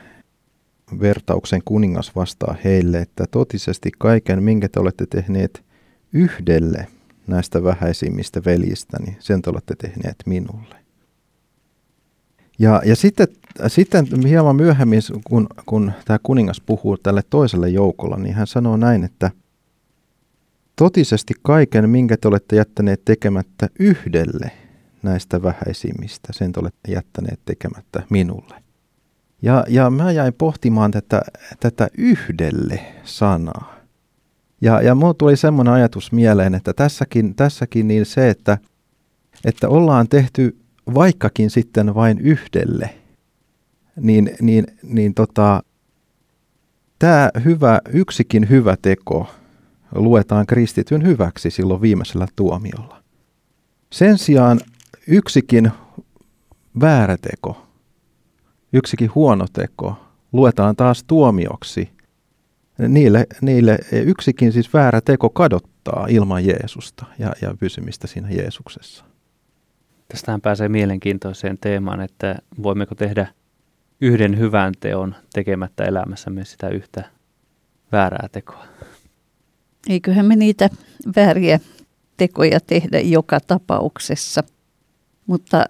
vertauksen 1.01 1.61
kuningas 1.65 2.15
vastaa 2.15 2.55
heille, 2.63 2.99
että 2.99 3.25
totisesti 3.31 3.91
kaiken, 3.97 4.43
minkä 4.43 4.69
te 4.69 4.79
olette 4.79 5.05
tehneet 5.05 5.66
yhdelle 6.13 6.87
näistä 7.27 7.63
vähäisimmistä 7.63 8.41
veljistä, 8.45 8.97
niin 8.99 9.17
sen 9.19 9.41
te 9.41 9.49
olette 9.49 9.75
tehneet 9.75 10.15
minulle. 10.25 10.75
Ja, 12.59 12.81
ja 12.85 12.95
sitten, 12.95 13.27
sitten 13.67 14.07
hieman 14.27 14.55
myöhemmin, 14.55 15.01
kun, 15.23 15.47
kun 15.65 15.91
tämä 16.05 16.19
kuningas 16.23 16.61
puhuu 16.61 16.97
tälle 16.97 17.21
toiselle 17.29 17.69
joukolle, 17.69 18.17
niin 18.17 18.35
hän 18.35 18.47
sanoo 18.47 18.77
näin, 18.77 19.03
että 19.03 19.31
totisesti 20.75 21.33
kaiken, 21.41 21.89
minkä 21.89 22.17
te 22.17 22.27
olette 22.27 22.55
jättäneet 22.55 23.01
tekemättä 23.05 23.69
yhdelle 23.79 24.51
näistä 25.03 25.43
vähäisimmistä, 25.43 26.27
sen 26.33 26.51
te 26.51 26.59
olette 26.59 26.91
jättäneet 26.91 27.39
tekemättä 27.45 28.03
minulle. 28.09 28.63
Ja, 29.41 29.65
ja 29.67 29.89
mä 29.89 30.11
jäin 30.11 30.33
pohtimaan 30.33 30.91
tätä, 30.91 31.21
tätä 31.59 31.87
yhdelle 31.97 32.79
sanaa. 33.03 33.76
Ja, 34.61 34.81
ja 34.81 34.95
mulla 34.95 35.13
tuli 35.13 35.37
semmoinen 35.37 35.73
ajatus 35.73 36.11
mieleen, 36.11 36.55
että 36.55 36.73
tässäkin, 36.73 37.35
tässäkin 37.35 37.87
niin 37.87 38.05
se, 38.05 38.29
että, 38.29 38.57
että 39.45 39.69
ollaan 39.69 40.07
tehty 40.07 40.57
vaikkakin 40.93 41.49
sitten 41.49 41.95
vain 41.95 42.19
yhdelle, 42.19 42.89
niin, 44.01 44.31
niin, 44.41 44.65
niin 44.83 45.13
tota, 45.13 45.63
tämä 46.99 47.29
hyvä, 47.45 47.79
yksikin 47.89 48.49
hyvä 48.49 48.77
teko 48.81 49.27
luetaan 49.95 50.45
kristityn 50.45 51.03
hyväksi 51.03 51.49
silloin 51.51 51.81
viimeisellä 51.81 52.27
tuomiolla. 52.35 53.03
Sen 53.91 54.17
sijaan 54.17 54.59
yksikin 55.07 55.71
väärä 56.81 57.17
teko, 57.17 57.67
yksikin 58.73 59.15
huono 59.15 59.45
teko 59.53 59.95
luetaan 60.33 60.75
taas 60.75 61.03
tuomioksi. 61.03 61.96
Niille, 62.77 63.27
niille 63.41 63.79
yksikin 63.91 64.51
siis 64.51 64.73
väärä 64.73 65.01
teko 65.01 65.29
kadottaa 65.29 66.07
ilman 66.09 66.45
Jeesusta 66.45 67.05
ja, 67.19 67.33
ja 67.41 67.55
pysymistä 67.59 68.07
siinä 68.07 68.29
Jeesuksessa. 68.29 69.05
Tästähän 70.07 70.41
pääsee 70.41 70.69
mielenkiintoiseen 70.69 71.57
teemaan, 71.61 72.01
että 72.01 72.35
voimmeko 72.63 72.95
tehdä 72.95 73.27
yhden 74.01 74.39
hyvän 74.39 74.73
teon 74.79 75.15
tekemättä 75.33 75.85
elämässämme 75.85 76.45
sitä 76.45 76.69
yhtä 76.69 77.03
väärää 77.91 78.27
tekoa. 78.31 78.65
Eiköhän 79.89 80.25
me 80.25 80.35
niitä 80.35 80.69
vääriä 81.15 81.59
tekoja 82.17 82.59
tehdä 82.59 82.99
joka 82.99 83.39
tapauksessa. 83.39 84.43
Mutta 85.27 85.65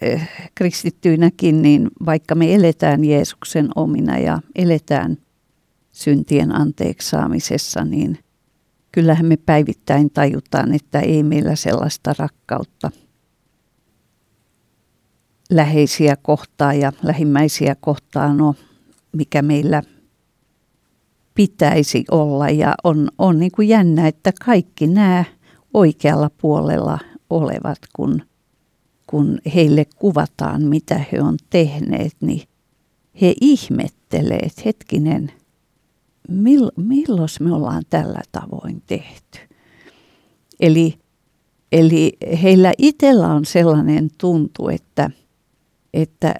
eh, 0.00 0.30
kristittyinäkin, 0.54 1.62
niin 1.62 1.88
vaikka 2.06 2.34
me 2.34 2.54
eletään 2.54 3.04
Jeesuksen 3.04 3.68
omina 3.74 4.18
ja 4.18 4.38
eletään 4.54 5.16
syntien 5.98 6.54
anteeksi 6.54 7.08
saamisessa, 7.08 7.84
niin 7.84 8.18
kyllähän 8.92 9.26
me 9.26 9.36
päivittäin 9.36 10.10
tajutaan, 10.10 10.74
että 10.74 11.00
ei 11.00 11.22
meillä 11.22 11.56
sellaista 11.56 12.14
rakkautta– 12.18 12.90
läheisiä 15.50 16.16
kohtaan 16.16 16.80
ja 16.80 16.92
lähimmäisiä 17.02 17.76
kohtaan 17.80 18.40
on, 18.40 18.54
mikä 19.12 19.42
meillä 19.42 19.82
pitäisi 21.34 22.04
olla. 22.10 22.48
Ja 22.48 22.74
on, 22.84 23.08
on 23.18 23.38
niin 23.38 23.52
kuin 23.52 23.68
jännä, 23.68 24.08
että 24.08 24.32
kaikki 24.44 24.86
nämä 24.86 25.24
oikealla 25.74 26.30
puolella 26.40 26.98
olevat, 27.30 27.78
kun, 27.96 28.22
kun 29.06 29.38
heille 29.54 29.84
kuvataan, 29.96 30.62
mitä 30.62 31.00
he 31.12 31.22
on 31.22 31.36
tehneet, 31.50 32.12
niin 32.20 32.42
he 33.20 33.34
ihmettelee, 33.40 34.38
että 34.38 34.62
hetkinen, 34.64 35.32
mill, 36.28 36.68
milloin 36.76 37.28
me 37.40 37.52
ollaan 37.52 37.82
tällä 37.90 38.20
tavoin 38.32 38.82
tehty. 38.86 39.38
Eli, 40.60 40.98
eli 41.72 42.16
heillä 42.42 42.72
itsellä 42.78 43.26
on 43.26 43.44
sellainen 43.44 44.08
tuntu, 44.18 44.68
että– 44.68 45.10
että 45.94 46.34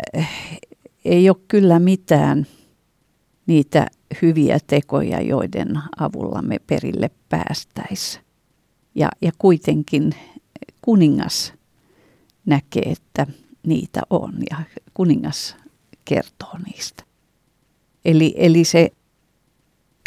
ei 1.05 1.29
ole 1.29 1.37
kyllä 1.49 1.79
mitään 1.79 2.47
niitä 3.47 3.87
hyviä 4.23 4.59
tekoja, 4.67 5.21
joiden 5.21 5.79
avulla 5.99 6.43
me 6.43 6.59
perille 6.67 7.11
päästäisiin. 7.29 8.25
Ja, 8.95 9.09
ja 9.23 9.33
kuitenkin 9.39 10.15
kuningas 10.83 11.53
näkee, 12.47 12.83
että 12.83 13.27
niitä 13.67 14.01
on 14.11 14.33
ja 14.51 14.57
kuningas 14.95 15.57
kertoo 16.05 16.55
niistä. 16.67 17.05
Eli, 18.05 18.35
eli 18.37 18.65
se 18.65 18.93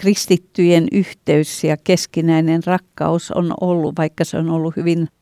kristittyjen 0.02 0.88
yhteys 0.92 1.64
ja 1.64 1.78
keskinäinen 1.78 2.62
rakkaus 2.66 3.32
on 3.32 3.54
ollut, 3.62 3.98
vaikka 3.98 4.26
se 4.26 4.38
on 4.38 4.50
ollut 4.50 4.76
hyvin– 4.76 5.08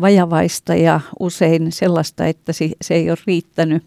vajavaista 0.00 0.74
ja 0.74 1.00
usein 1.20 1.72
sellaista, 1.72 2.26
että 2.26 2.52
se 2.80 2.94
ei 2.94 3.10
ole 3.10 3.18
riittänyt 3.26 3.84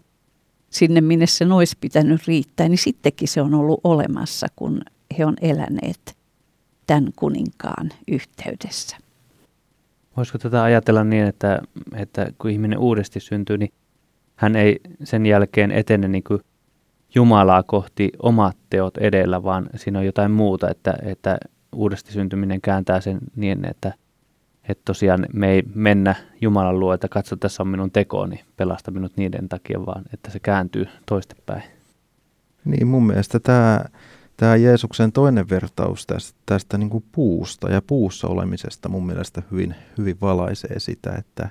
sinne, 0.70 1.00
minne 1.00 1.26
se 1.26 1.46
olisi 1.52 1.76
pitänyt 1.80 2.26
riittää, 2.26 2.68
niin 2.68 2.78
sittenkin 2.78 3.28
se 3.28 3.42
on 3.42 3.54
ollut 3.54 3.80
olemassa, 3.84 4.46
kun 4.56 4.82
he 5.18 5.26
on 5.26 5.36
eläneet 5.40 6.16
tämän 6.86 7.10
kuninkaan 7.16 7.90
yhteydessä. 8.08 8.96
Voisiko 10.16 10.38
tätä 10.38 10.62
ajatella 10.62 11.04
niin, 11.04 11.24
että, 11.24 11.62
että 11.96 12.32
kun 12.38 12.50
ihminen 12.50 12.78
uudesti 12.78 13.20
syntyy, 13.20 13.58
niin 13.58 13.72
hän 14.36 14.56
ei 14.56 14.80
sen 15.04 15.26
jälkeen 15.26 15.70
etene 15.70 16.08
niin 16.08 16.24
kuin 16.24 16.40
Jumalaa 17.14 17.62
kohti 17.62 18.10
omat 18.22 18.56
teot 18.70 18.96
edellä, 18.96 19.42
vaan 19.42 19.70
siinä 19.76 19.98
on 19.98 20.06
jotain 20.06 20.30
muuta, 20.30 20.70
että, 20.70 20.94
että 21.02 21.38
uudesti 21.72 22.12
syntyminen 22.12 22.60
kääntää 22.60 23.00
sen 23.00 23.18
niin, 23.36 23.64
että 23.64 23.92
että 24.68 24.82
tosiaan 24.84 25.26
me 25.32 25.50
ei 25.50 25.62
mennä 25.74 26.14
Jumalan 26.40 26.80
luo, 26.80 26.94
että 26.94 27.08
katso 27.08 27.36
tässä 27.36 27.62
on 27.62 27.68
minun 27.68 27.90
tekooni, 27.90 28.44
pelasta 28.56 28.90
minut 28.90 29.12
niiden 29.16 29.48
takia, 29.48 29.86
vaan 29.86 30.04
että 30.14 30.30
se 30.30 30.40
kääntyy 30.40 30.86
toistepäin. 31.06 31.62
Niin 32.64 32.86
mun 32.86 33.06
mielestä 33.06 33.40
tämä, 33.40 33.84
tämä 34.36 34.56
Jeesuksen 34.56 35.12
toinen 35.12 35.50
vertaus 35.50 36.06
tästä, 36.06 36.38
tästä 36.46 36.78
niin 36.78 36.90
kuin 36.90 37.04
puusta 37.12 37.70
ja 37.70 37.82
puussa 37.82 38.28
olemisesta 38.28 38.88
mun 38.88 39.06
mielestä 39.06 39.42
hyvin, 39.50 39.74
hyvin 39.98 40.16
valaisee 40.20 40.80
sitä, 40.80 41.14
että, 41.18 41.50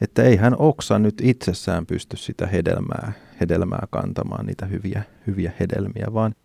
että 0.00 0.22
ei 0.22 0.36
hän 0.36 0.56
oksa 0.58 0.98
nyt 0.98 1.20
itsessään 1.22 1.86
pysty 1.86 2.16
sitä 2.16 2.46
hedelmää, 2.46 3.12
hedelmää 3.40 3.86
kantamaan, 3.90 4.46
niitä 4.46 4.66
hyviä, 4.66 5.02
hyviä 5.26 5.52
hedelmiä, 5.60 6.06
vaan– 6.12 6.34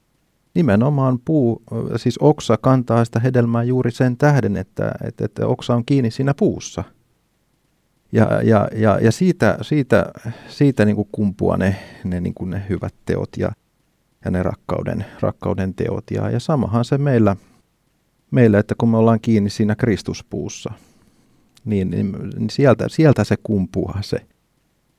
nimenomaan 0.55 1.19
puu, 1.25 1.63
siis 1.95 2.17
oksa 2.17 2.57
kantaa 2.57 3.05
sitä 3.05 3.19
hedelmää 3.19 3.63
juuri 3.63 3.91
sen 3.91 4.17
tähden, 4.17 4.57
että, 4.57 4.91
että, 5.03 5.25
että 5.25 5.47
oksa 5.47 5.75
on 5.75 5.85
kiinni 5.85 6.11
siinä 6.11 6.33
puussa. 6.33 6.83
Ja, 8.11 8.41
ja, 8.43 8.67
ja, 8.75 8.99
ja 8.99 9.11
siitä, 9.11 9.57
siitä, 9.61 10.05
siitä 10.47 10.85
niin 10.85 10.95
kuin 10.95 11.07
kumpuaa 11.11 11.57
ne, 11.57 11.75
ne, 12.03 12.21
niin 12.21 12.33
ne 12.45 12.65
hyvät 12.69 12.95
teot 13.05 13.29
ja, 13.37 13.51
ja 14.25 14.31
ne 14.31 14.43
rakkauden, 14.43 15.05
rakkauden 15.19 15.73
teot. 15.73 16.11
Ja, 16.11 16.29
ja 16.29 16.39
samahan 16.39 16.85
se 16.85 16.97
meillä, 16.97 17.35
meillä, 18.31 18.59
että 18.59 18.75
kun 18.77 18.89
me 18.89 18.97
ollaan 18.97 19.19
kiinni 19.19 19.49
siinä 19.49 19.75
Kristuspuussa, 19.75 20.73
niin, 21.65 21.89
niin 21.89 22.49
sieltä, 22.49 22.89
sieltä 22.89 23.23
se 23.23 23.35
kumpuaa 23.43 24.01
se, 24.01 24.17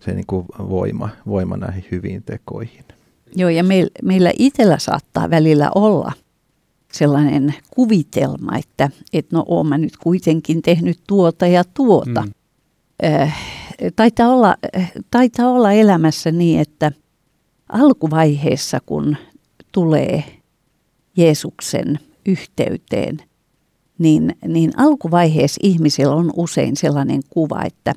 se 0.04 0.12
niin 0.12 0.26
kuin 0.26 0.46
voima, 0.58 1.08
voima 1.26 1.56
näihin 1.56 1.84
hyviin 1.90 2.22
tekoihin. 2.22 2.84
Joo, 3.36 3.50
ja 3.50 3.64
meil, 3.64 3.90
meillä 4.02 4.32
itsellä 4.38 4.78
saattaa 4.78 5.30
välillä 5.30 5.70
olla 5.74 6.12
sellainen 6.92 7.54
kuvitelma, 7.70 8.56
että 8.56 8.90
et 9.12 9.32
no 9.32 9.44
oon 9.48 9.66
mä 9.66 9.78
nyt 9.78 9.96
kuitenkin 9.96 10.62
tehnyt 10.62 11.00
tuota 11.06 11.46
ja 11.46 11.64
tuota. 11.64 12.22
Mm. 12.22 12.32
Äh, 13.04 13.36
taitaa, 13.96 14.28
olla, 14.28 14.56
äh, 14.76 14.92
taitaa 15.10 15.50
olla 15.50 15.72
elämässä 15.72 16.32
niin, 16.32 16.60
että 16.60 16.92
alkuvaiheessa 17.68 18.80
kun 18.86 19.16
tulee 19.72 20.24
Jeesuksen 21.16 21.98
yhteyteen, 22.26 23.18
niin, 23.98 24.36
niin 24.48 24.70
alkuvaiheessa 24.76 25.60
ihmisellä 25.62 26.14
on 26.14 26.30
usein 26.36 26.76
sellainen 26.76 27.20
kuva, 27.30 27.62
että, 27.64 27.94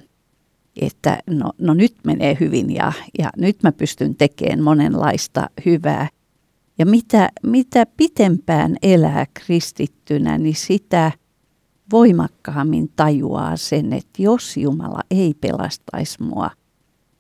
että 0.82 1.20
no, 1.30 1.52
no 1.58 1.74
nyt 1.74 1.96
menee 2.04 2.38
hyvin 2.40 2.76
ja, 2.76 2.92
ja 3.20 3.30
nyt 3.38 3.64
mä 3.64 3.72
pystyn 3.72 4.16
tekemään 4.16 4.64
monenlaista 4.64 5.50
hyvää. 5.66 6.08
Ja 6.80 6.86
mitä, 6.86 7.30
mitä 7.44 7.86
pitempään 7.86 8.76
elää 8.82 9.26
kristittynä, 9.34 10.38
niin 10.38 10.56
sitä 10.56 11.12
voimakkaammin 11.92 12.92
tajuaa 12.96 13.58
sen, 13.58 13.94
että 13.94 14.22
jos 14.22 14.58
Jumala 14.58 15.02
ei 15.12 15.34
pelastaisi 15.42 16.24
mua 16.24 16.50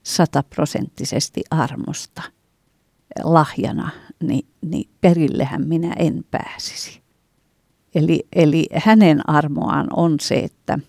sataprosenttisesti 0.03 1.43
armosta 1.49 2.21
lahjana, 3.23 3.89
niin, 4.23 4.47
niin 4.61 4.89
perillehän 5.01 5.67
minä 5.67 5.93
en 5.93 6.25
pääsisi. 6.31 7.01
Eli, 7.95 8.27
eli 8.35 8.67
hänen 8.73 9.29
armoaan 9.29 9.87
on 9.95 10.19
se, 10.19 10.35
että 10.35 10.79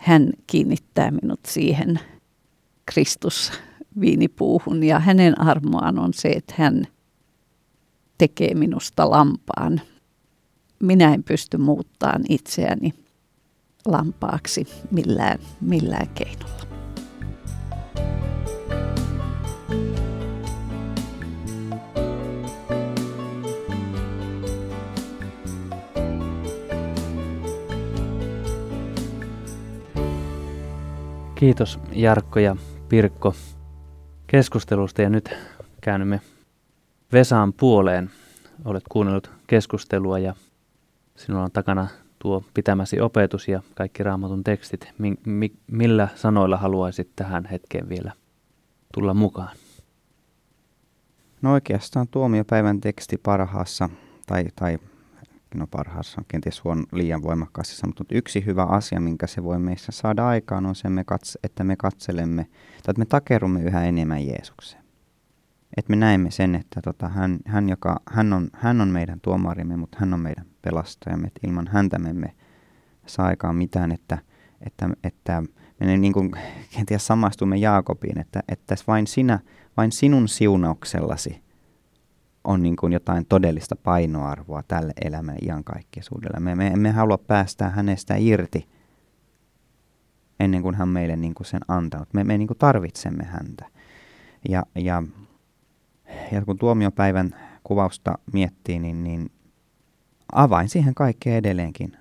hän 0.00 0.30
kiinnittää 0.46 1.10
minut 1.10 1.40
siihen 1.46 2.00
Kristus 2.86 3.52
viinipuuhun 4.00 4.82
ja 4.82 4.98
hänen 4.98 5.40
armoaan 5.40 5.98
on 5.98 6.14
se, 6.14 6.28
että 6.28 6.54
hän 6.56 6.86
tekee 8.18 8.54
minusta 8.54 9.10
lampaan. 9.10 9.80
Minä 10.82 11.14
en 11.14 11.24
pysty 11.24 11.56
muuttamaan 11.56 12.22
itseäni 12.28 12.94
lampaaksi 13.86 14.66
millään, 14.90 15.38
millään 15.60 16.08
keinolla. 16.08 16.60
Kiitos 31.40 31.80
Jarkko 31.92 32.40
ja 32.40 32.56
Pirkko 32.88 33.34
keskustelusta 34.26 35.02
ja 35.02 35.10
nyt 35.10 35.30
käännymme 35.80 36.20
Vesaan 37.12 37.52
puoleen. 37.52 38.10
Olet 38.64 38.82
kuunnellut 38.88 39.30
keskustelua 39.46 40.18
ja 40.18 40.34
sinulla 41.16 41.44
on 41.44 41.52
takana 41.52 41.88
tuo 42.18 42.44
pitämäsi 42.54 43.00
opetus 43.00 43.48
ja 43.48 43.62
kaikki 43.74 44.02
raamatun 44.02 44.44
tekstit. 44.44 44.88
Mi- 44.98 45.18
mi- 45.26 45.56
millä 45.66 46.08
sanoilla 46.14 46.56
haluaisit 46.56 47.10
tähän 47.16 47.44
hetkeen 47.44 47.88
vielä 47.88 48.12
tulla 48.94 49.14
mukaan? 49.14 49.56
No 51.42 51.52
oikeastaan 51.52 52.08
tuomiopäivän 52.08 52.80
teksti 52.80 53.16
parhaassa 53.16 53.88
tai, 54.26 54.44
tai 54.56 54.78
no 55.54 55.66
parhaassa 55.66 56.20
on 56.20 56.24
kenties 56.28 56.64
huon 56.64 56.84
liian 56.92 57.22
voimakkaasti 57.22 57.86
mutta 57.86 58.14
yksi 58.14 58.46
hyvä 58.46 58.64
asia, 58.64 59.00
minkä 59.00 59.26
se 59.26 59.44
voi 59.44 59.58
meissä 59.58 59.92
saada 59.92 60.28
aikaan, 60.28 60.66
on 60.66 60.74
se, 60.74 60.88
että 61.44 61.64
me 61.64 61.76
katselemme, 61.76 62.44
tai 62.44 62.92
että 62.92 62.98
me 62.98 63.04
takerumme 63.04 63.62
yhä 63.62 63.84
enemmän 63.84 64.26
Jeesukseen. 64.26 64.84
Että 65.76 65.90
me 65.90 65.96
näemme 65.96 66.30
sen, 66.30 66.54
että 66.54 66.80
tota, 66.84 67.08
hän, 67.08 67.38
hän, 67.46 67.68
joka, 67.68 68.00
hän, 68.10 68.32
on, 68.32 68.48
hän 68.52 68.80
on 68.80 68.88
meidän 68.88 69.20
tuomarimme, 69.20 69.76
mutta 69.76 69.96
hän 70.00 70.14
on 70.14 70.20
meidän 70.20 70.46
pelastajamme, 70.62 71.26
että 71.26 71.40
ilman 71.46 71.68
häntä 71.72 71.98
me 71.98 72.10
emme 72.10 72.34
saa 73.06 73.26
aikaan 73.26 73.56
mitään, 73.56 73.92
että, 73.92 74.18
että, 74.66 74.90
että 75.04 75.42
me 75.80 75.96
niin 75.96 76.12
kuin, 76.12 76.30
kenties 76.76 77.06
samastumme 77.06 77.56
Jaakobiin, 77.56 78.18
että, 78.18 78.42
että 78.48 78.74
vain 78.86 79.06
sinä, 79.06 79.38
vain 79.76 79.92
sinun 79.92 80.28
siunauksellasi– 80.28 81.42
on 82.44 82.62
niin 82.62 82.76
kuin 82.76 82.92
jotain 82.92 83.26
todellista 83.26 83.76
painoarvoa 83.76 84.62
tälle 84.68 84.92
elämän 85.04 85.36
iankaikkisuudelle. 85.42 86.40
Me, 86.40 86.54
me 86.54 86.66
emme 86.66 86.90
halua 86.90 87.18
päästää 87.18 87.70
hänestä 87.70 88.14
irti 88.18 88.68
ennen 90.40 90.62
kuin 90.62 90.74
hän 90.74 90.88
meille 90.88 91.16
niin 91.16 91.34
kuin 91.34 91.46
sen 91.46 91.60
antanut. 91.68 92.08
Me, 92.14 92.24
me 92.24 92.38
niin 92.38 92.48
kuin 92.48 92.58
tarvitsemme 92.58 93.24
häntä. 93.24 93.66
Ja, 94.48 94.62
ja, 94.74 95.02
ja 96.32 96.42
kun 96.44 96.58
tuomiopäivän 96.58 97.30
kuvausta 97.64 98.18
miettii, 98.32 98.78
niin, 98.78 99.04
niin 99.04 99.30
avain 100.32 100.68
siihen 100.68 100.94
kaikkeen 100.94 101.36
edelleenkin 101.36 101.96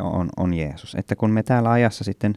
on, 0.00 0.28
on 0.36 0.54
Jeesus. 0.54 0.94
Että 0.94 1.16
kun 1.16 1.30
me 1.30 1.42
täällä 1.42 1.70
ajassa 1.70 2.04
sitten 2.04 2.34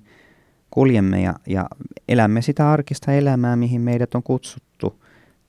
kuljemme 0.72 1.22
ja, 1.22 1.34
ja 1.48 1.68
elämme 2.08 2.42
sitä 2.42 2.72
arkista 2.72 3.12
elämää, 3.12 3.56
mihin 3.56 3.82
meidät 3.82 4.16
on 4.16 4.24
kutsuttu– 4.24 4.67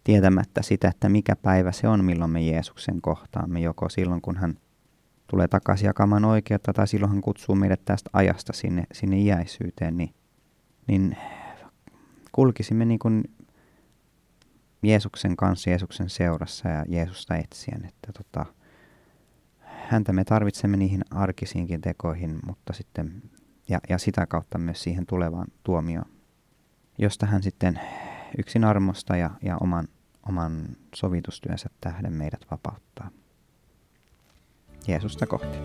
tietämättä 0.09 0.63
sitä, 0.63 0.89
että 0.89 1.09
mikä 1.09 1.37
päivä 1.37 1.73
se 1.73 1.89
on, 1.89 2.05
milloin 2.05 2.31
me 2.31 2.41
Jeesuksen 2.41 3.01
kohtaamme, 3.01 3.61
joko 3.61 3.89
silloin, 3.89 4.21
kun 4.21 4.37
hän 4.37 4.55
tulee 5.27 5.49
takaisin 5.49 5.87
jakamaan 5.87 6.25
oikeutta, 6.25 6.73
tai 6.73 6.89
silloin 6.89 7.13
hän 7.13 7.21
kutsuu 7.21 7.55
meidät 7.55 7.85
tästä 7.85 8.11
ajasta 8.13 8.53
sinne, 8.53 8.85
sinne 8.93 9.19
iäisyyteen, 9.19 9.97
niin, 9.97 10.15
niin 10.87 11.17
kulkisimme 12.33 12.85
niin 12.85 12.99
kuin 12.99 13.25
Jeesuksen 14.83 15.37
kanssa, 15.37 15.71
Jeesuksen 15.71 16.11
seurassa 16.11 16.69
ja 16.69 16.85
Jeesusta 16.89 17.37
etsien, 17.37 17.85
että 17.85 18.13
tota, 18.13 18.47
häntä 19.89 20.13
me 20.13 20.25
tarvitsemme 20.25 20.77
niihin 20.77 21.03
arkisiinkin 21.11 21.81
tekoihin, 21.81 22.39
mutta 22.47 22.73
sitten, 22.73 23.23
ja, 23.69 23.79
ja 23.89 23.99
sitä 23.99 24.27
kautta 24.27 24.59
myös 24.59 24.83
siihen 24.83 25.07
tulevaan 25.07 25.49
tuomioon, 25.63 26.11
josta 26.99 27.27
hän 27.27 27.43
sitten 27.43 27.81
yksin 28.39 28.65
armosta 28.65 29.17
ja, 29.17 29.31
ja 29.43 29.57
oman 29.61 29.89
oman 30.29 30.67
sovitustyönsä 30.95 31.71
tähden 31.81 32.13
meidät 32.13 32.47
vapauttaa. 32.51 33.11
Jeesusta 34.87 35.27
kohti. 35.27 35.59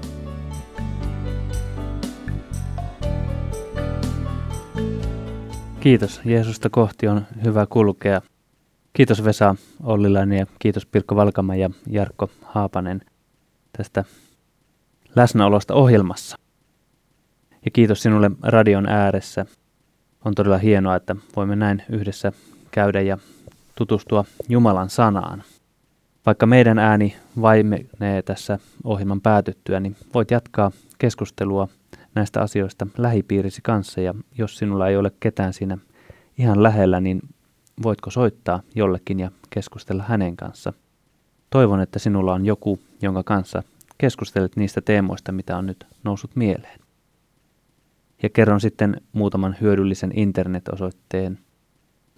Kiitos. 5.80 6.22
Jeesusta 6.26 6.70
kohti 6.70 7.08
on 7.08 7.26
hyvä 7.44 7.66
kulkea. 7.70 8.22
Kiitos 8.94 9.24
Vesa 9.24 9.56
Ollilainen 9.84 10.40
ja 10.40 10.46
kiitos 10.60 10.86
Pirkko 10.86 11.16
Valkama 11.16 11.56
ja 11.56 11.70
Jarkko 11.90 12.30
Haapanen 12.42 13.02
tästä 13.78 14.04
läsnäolosta 15.16 15.74
ohjelmassa. 15.74 16.38
Ja 17.66 17.72
kiitos 17.72 18.02
sinulle 18.02 18.32
radion 18.42 18.90
ääressä. 18.90 19.46
On 20.26 20.36
todella 20.36 20.58
hienoa, 20.58 20.96
että 20.96 21.16
voimme 21.36 21.56
näin 21.56 21.84
yhdessä 21.90 22.32
käydä 22.72 23.02
ja 23.02 23.18
tutustua 23.76 24.26
Jumalan 24.50 24.90
sanaan. 24.90 25.44
Vaikka 26.26 26.46
meidän 26.46 26.80
ääni 26.80 27.16
vaimenee 27.42 28.22
tässä 28.26 28.60
ohjelman 28.84 29.22
päätyttyä, 29.22 29.80
niin 29.80 29.96
voit 30.14 30.32
jatkaa 30.32 30.72
keskustelua 30.98 31.68
näistä 32.16 32.42
asioista 32.42 32.88
lähipiirisi 32.98 33.62
kanssa 33.62 34.02
ja 34.02 34.14
jos 34.38 34.58
sinulla 34.58 34.88
ei 34.88 34.98
ole 34.98 35.12
ketään 35.20 35.54
siinä 35.54 35.78
ihan 36.38 36.64
lähellä, 36.64 37.00
niin 37.00 37.22
voitko 37.84 38.10
soittaa 38.10 38.62
jollekin 38.76 39.20
ja 39.20 39.32
keskustella 39.50 40.04
hänen 40.08 40.38
kanssa. 40.38 40.74
Toivon, 41.50 41.82
että 41.82 42.00
sinulla 42.00 42.34
on 42.34 42.46
joku, 42.46 42.80
jonka 43.02 43.24
kanssa 43.24 43.64
keskustelet 43.98 44.56
niistä 44.56 44.82
teemoista, 44.82 45.32
mitä 45.32 45.58
on 45.58 45.66
nyt 45.66 45.86
noussut 46.04 46.36
mieleen. 46.36 46.80
Ja 48.24 48.30
kerron 48.30 48.62
sitten 48.62 49.02
muutaman 49.14 49.56
hyödyllisen 49.62 50.12
internet-osoitteen 50.16 51.40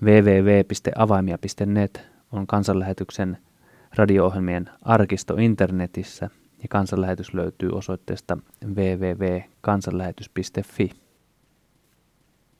www.avaimia.net 0.03 2.01
on 2.31 2.47
kansanlähetyksen 2.47 3.37
radio-ohjelmien 3.95 4.69
arkisto 4.81 5.35
internetissä 5.35 6.29
ja 6.61 6.67
kansanlähetys 6.69 7.33
löytyy 7.33 7.69
osoitteesta 7.69 8.37
www.kansanlähetys.fi. 8.65 10.91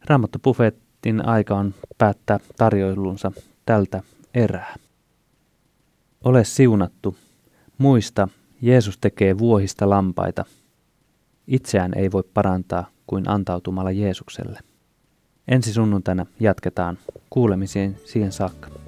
Raamattu 0.05 0.39
Buffettin 0.39 1.25
aika 1.25 1.55
on 1.55 1.73
päättää 1.97 2.39
tarjoilunsa 2.57 3.31
tältä 3.65 4.03
erää. 4.33 4.75
Ole 6.23 6.43
siunattu. 6.43 7.15
Muista, 7.77 8.27
Jeesus 8.61 8.97
tekee 8.97 9.38
vuohista 9.38 9.89
lampaita. 9.89 10.45
Itseään 11.47 11.97
ei 11.97 12.11
voi 12.11 12.23
parantaa 12.33 12.89
kuin 13.07 13.29
antautumalla 13.29 13.91
Jeesukselle. 13.91 14.59
Ensi 15.47 15.73
sunnuntaina 15.73 16.25
jatketaan 16.39 16.97
kuulemisiin 17.29 17.97
siihen 18.05 18.31
saakka. 18.31 18.84